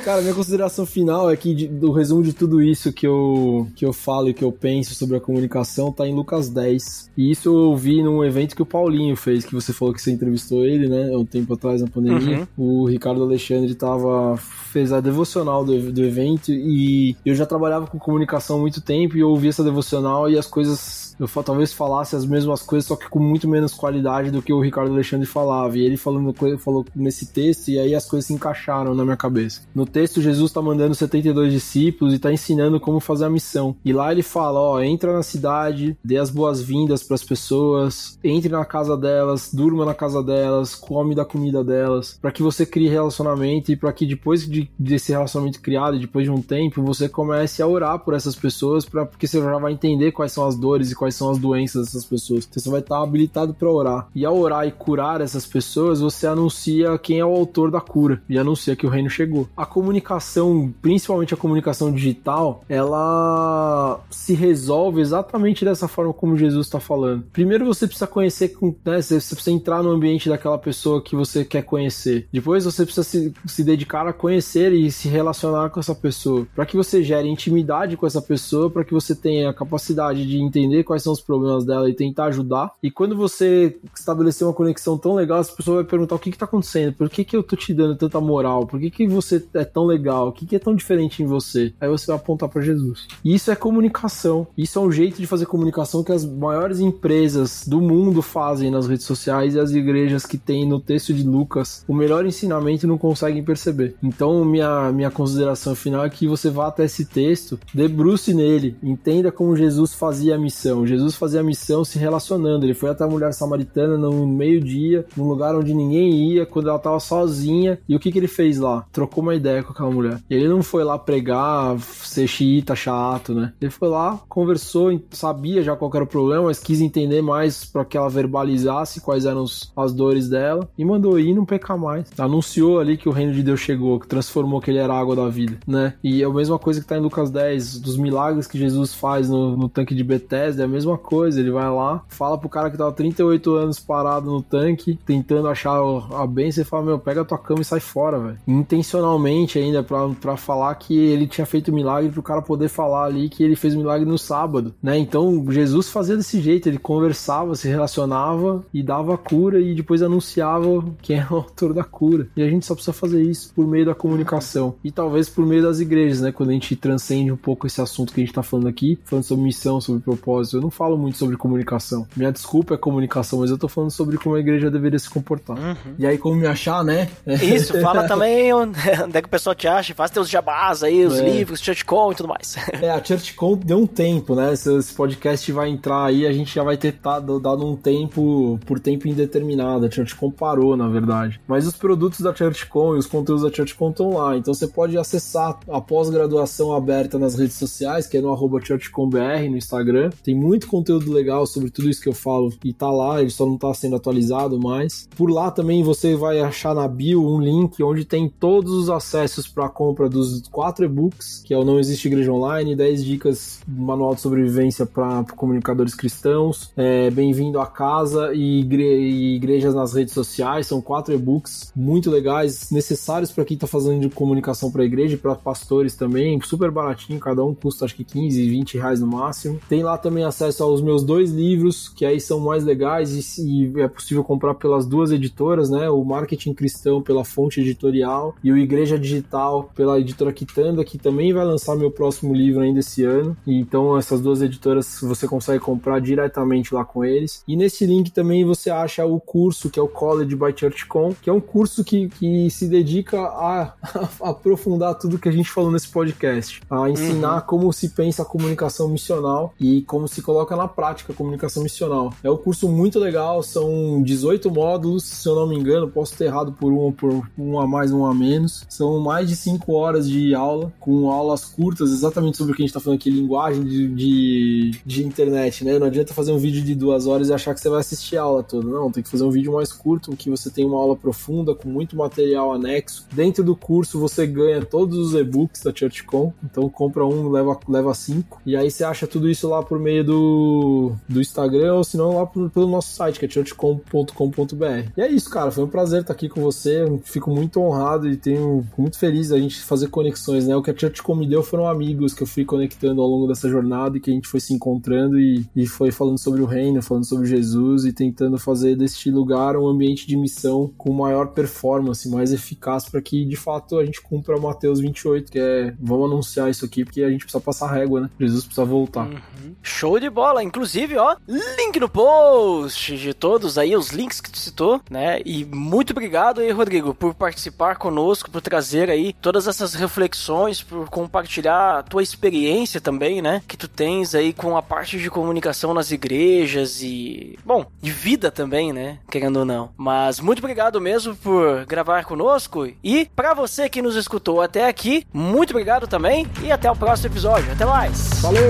[0.04, 3.86] Cara, minha consideração final é que de- do resumo de tudo isso que eu, que
[3.86, 7.10] eu falo e que eu penso sobre a comunicação tá em Lucas 10.
[7.18, 10.12] E isso eu ouvi num evento que o Paulinho fez, que você falou que você
[10.12, 11.16] entrevistou ele, né?
[11.16, 12.48] Um tempo atrás na pandemia.
[12.58, 18.00] O Ricardo Alexandre tava, fez a devocional do, do evento e eu já trabalhava com
[18.00, 22.16] comunicação há muito tempo e eu ouvi essa devocional e as coisas eu talvez falasse
[22.16, 25.78] as mesmas coisas, só que com muito menos qualidade do que o Ricardo Alexandre falava.
[25.78, 29.64] E ele falando, falou nesse texto, e aí as coisas se encaixaram na minha cabeça.
[29.74, 33.76] No texto, Jesus tá mandando 72 discípulos e tá ensinando como fazer a missão.
[33.84, 38.66] E lá ele fala: ó, entra na cidade, dê as boas-vindas pras pessoas, entre na
[38.66, 43.72] casa delas, durma na casa delas, come da comida delas, para que você crie relacionamento
[43.72, 47.68] e para que depois de, desse relacionamento criado, depois de um tempo, você comece a
[47.68, 50.96] orar por essas pessoas, pra, porque você já vai entender quais são as dores e
[50.96, 52.46] quais são as doenças dessas pessoas.
[52.46, 54.08] Então, Você vai estar habilitado para orar.
[54.16, 58.22] E ao orar e curar essas pessoas, você anuncia quem é o autor da cura
[58.30, 59.48] e anuncia que o reino chegou.
[59.60, 66.80] A comunicação, principalmente a comunicação digital, ela se resolve exatamente dessa forma como Jesus está
[66.80, 67.26] falando.
[67.34, 68.56] Primeiro você precisa conhecer,
[68.86, 72.26] né, você precisa entrar no ambiente daquela pessoa que você quer conhecer.
[72.32, 76.66] Depois você precisa se, se dedicar a conhecer e se relacionar com essa pessoa, para
[76.66, 80.86] que você gere intimidade com essa pessoa, para que você tenha a capacidade de entender
[80.86, 82.72] quais são os problemas dela e tentar ajudar.
[82.82, 86.38] E quando você estabelecer uma conexão tão legal, essa pessoa vai perguntar o que que
[86.38, 89.49] tá acontecendo, por que que eu tô te dando tanta moral, por que que você
[89.54, 91.74] é tão legal, o que que é tão diferente em você.
[91.80, 93.08] Aí você vai apontar para Jesus.
[93.24, 94.48] E isso é comunicação.
[94.58, 98.88] Isso é um jeito de fazer comunicação que as maiores empresas do mundo fazem nas
[98.88, 102.98] redes sociais e as igrejas que tem no texto de Lucas o melhor ensinamento não
[102.98, 103.96] conseguem perceber.
[104.02, 109.32] Então, minha, minha consideração final é que você vá até esse texto, debruce nele, entenda
[109.32, 110.86] como Jesus fazia a missão.
[110.86, 112.66] Jesus fazia a missão se relacionando.
[112.66, 116.78] Ele foi até a mulher samaritana no meio-dia, num lugar onde ninguém ia, quando ela
[116.78, 117.80] estava sozinha.
[117.88, 118.86] E o que, que ele fez lá?
[118.92, 120.20] Trocou uma ideia com aquela mulher.
[120.30, 123.54] E ele não foi lá pregar, ser xiita, chato, né?
[123.62, 127.84] Ele foi lá, conversou, sabia já qual era o problema, mas quis entender mais para
[127.86, 132.08] que ela verbalizasse quais eram os- as dores dela e mandou ir não pecar mais.
[132.18, 135.16] Anunciou ali que o reino de Deus chegou, que transformou que ele era a água
[135.16, 135.94] da vida, né?
[136.04, 139.30] E é a mesma coisa que tá em Lucas 10, dos milagres que Jesus faz
[139.30, 141.40] no, no tanque de Bethesda, é a mesma coisa.
[141.40, 145.80] Ele vai lá, fala pro cara que tava 38 anos parado no tanque, tentando achar
[146.14, 148.38] a bênção, e fala: Meu, pega a tua cama e sai fora, velho.
[148.48, 153.06] Intencionalmente novamente ainda para falar que ele tinha feito milagre para o cara poder falar
[153.06, 154.98] ali que ele fez milagre no sábado, né?
[154.98, 160.02] Então Jesus fazia desse jeito, ele conversava, se relacionava e dava a cura e depois
[160.02, 162.28] anunciava quem é o autor da cura.
[162.36, 165.62] E a gente só precisa fazer isso por meio da comunicação e talvez por meio
[165.62, 166.32] das igrejas, né?
[166.32, 169.24] Quando a gente transcende um pouco esse assunto que a gente está falando aqui, falando
[169.24, 170.58] sobre missão, sobre propósito.
[170.58, 172.08] Eu não falo muito sobre comunicação.
[172.16, 175.58] Minha desculpa é comunicação, mas eu tô falando sobre como a igreja deveria se comportar.
[175.58, 175.96] Uhum.
[175.98, 177.10] E aí, como me achar, né?
[177.26, 178.80] Isso, fala também onde
[179.22, 181.30] que o pessoal te acha, faz teus jabás aí, os é.
[181.30, 182.56] livros, ChurchCon e tudo mais.
[182.82, 184.56] É, a ChurchCon deu um tempo, né?
[184.56, 188.58] Se esse podcast vai entrar aí, a gente já vai ter dado, dado um tempo
[188.66, 189.86] por tempo indeterminado.
[189.86, 191.42] A ChurchCon parou, na verdade.
[191.46, 194.38] Mas os produtos da ChurchCon e os conteúdos da ChurchCon estão lá.
[194.38, 199.50] Então você pode acessar a pós-graduação aberta nas redes sociais, que é no arroba ChurchConBR
[199.50, 200.10] no Instagram.
[200.24, 203.46] Tem muito conteúdo legal sobre tudo isso que eu falo e tá lá, ele só
[203.46, 205.08] não tá sendo atualizado mais.
[205.18, 209.09] Por lá também você vai achar na bio um link onde tem todos os acessos
[209.54, 213.60] para a compra dos quatro e-books, que é o Não Existe Igreja Online, 10 dicas
[213.68, 219.94] manual de sobrevivência para comunicadores cristãos, é, Bem-vindo à Casa e, igre e Igrejas nas
[219.94, 220.68] Redes Sociais.
[220.68, 225.16] São quatro e-books muito legais, necessários para quem está fazendo de comunicação para a igreja
[225.16, 229.08] e para pastores também, super baratinho, cada um custa acho que 15, 20 reais no
[229.08, 229.60] máximo.
[229.68, 233.82] Tem lá também acesso aos meus dois livros, que aí são mais legais e, e
[233.82, 235.90] é possível comprar pelas duas editoras, né?
[235.90, 241.34] O Marketing Cristão pela Fonte Editorial e o Igreja Digital pela editora Quitanda, que também
[241.34, 243.36] vai lançar meu próximo livro ainda esse ano.
[243.46, 247.44] E então essas duas editoras você consegue comprar diretamente lá com eles.
[247.48, 251.30] E nesse link também você acha o curso que é o College by ChurchCon, que
[251.30, 253.74] é um curso que, que se dedica a,
[254.22, 257.48] a aprofundar tudo que a gente falou nesse podcast, a ensinar uhum.
[257.48, 262.14] como se pensa a comunicação missional e como se coloca na prática a comunicação missional.
[262.24, 266.26] É um curso muito legal, são 18 módulos, se eu não me engano, posso ter
[266.26, 268.66] errado por um, por um a mais, um a menos.
[268.70, 272.64] São mais de 5 horas de aula, com aulas curtas, exatamente sobre o que a
[272.64, 275.78] gente está falando aqui, linguagem de, de, de, internet, né?
[275.78, 278.24] Não adianta fazer um vídeo de duas horas e achar que você vai assistir a
[278.24, 278.66] aula toda.
[278.66, 281.68] Não, tem que fazer um vídeo mais curto, que você tem uma aula profunda, com
[281.68, 283.06] muito material anexo.
[283.12, 287.94] Dentro do curso você ganha todos os e-books da ChurchCon, então compra um, leva, leva
[287.94, 288.42] cinco.
[288.46, 292.16] E aí você acha tudo isso lá por meio do, do Instagram ou se não
[292.16, 294.92] lá por, pelo nosso site, que é churchcom.com.br.
[294.96, 295.52] E é isso, cara.
[295.52, 296.86] Foi um prazer estar aqui com você.
[297.04, 300.56] Fico muito honrado e tenho muito feliz a gente fazer conexões, né?
[300.56, 303.50] O que a ChurchCom me deu foram amigos que eu fui conectando ao longo dessa
[303.50, 306.82] jornada e que a gente foi se encontrando e, e foi falando sobre o reino,
[306.82, 312.10] falando sobre Jesus e tentando fazer deste lugar um ambiente de missão com maior performance,
[312.10, 316.50] mais eficaz para que de fato a gente cumpra Mateus 28, que é vamos anunciar
[316.50, 318.10] isso aqui porque a gente precisa passar régua, né?
[318.20, 319.08] Jesus precisa voltar.
[319.08, 319.56] Uhum.
[319.62, 324.38] Show de bola, inclusive, ó, link no post de todos aí os links que tu
[324.38, 325.22] citou, né?
[325.26, 328.59] E muito obrigado aí, Rodrigo, por participar conosco, por trazer
[328.90, 333.42] aí todas essas reflexões, por compartilhar a tua experiência também, né?
[333.48, 338.32] Que tu tens aí com a parte de comunicação nas igrejas e, bom, de vida
[338.32, 339.00] também, né?
[339.10, 339.72] Querendo ou não.
[339.78, 345.06] Mas muito obrigado mesmo por gravar conosco e para você que nos escutou até aqui,
[345.14, 347.52] muito obrigado também e até o próximo episódio.
[347.52, 348.22] Até mais.
[348.22, 348.50] Valeu!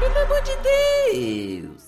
[0.00, 1.85] Pelo amor de Deus!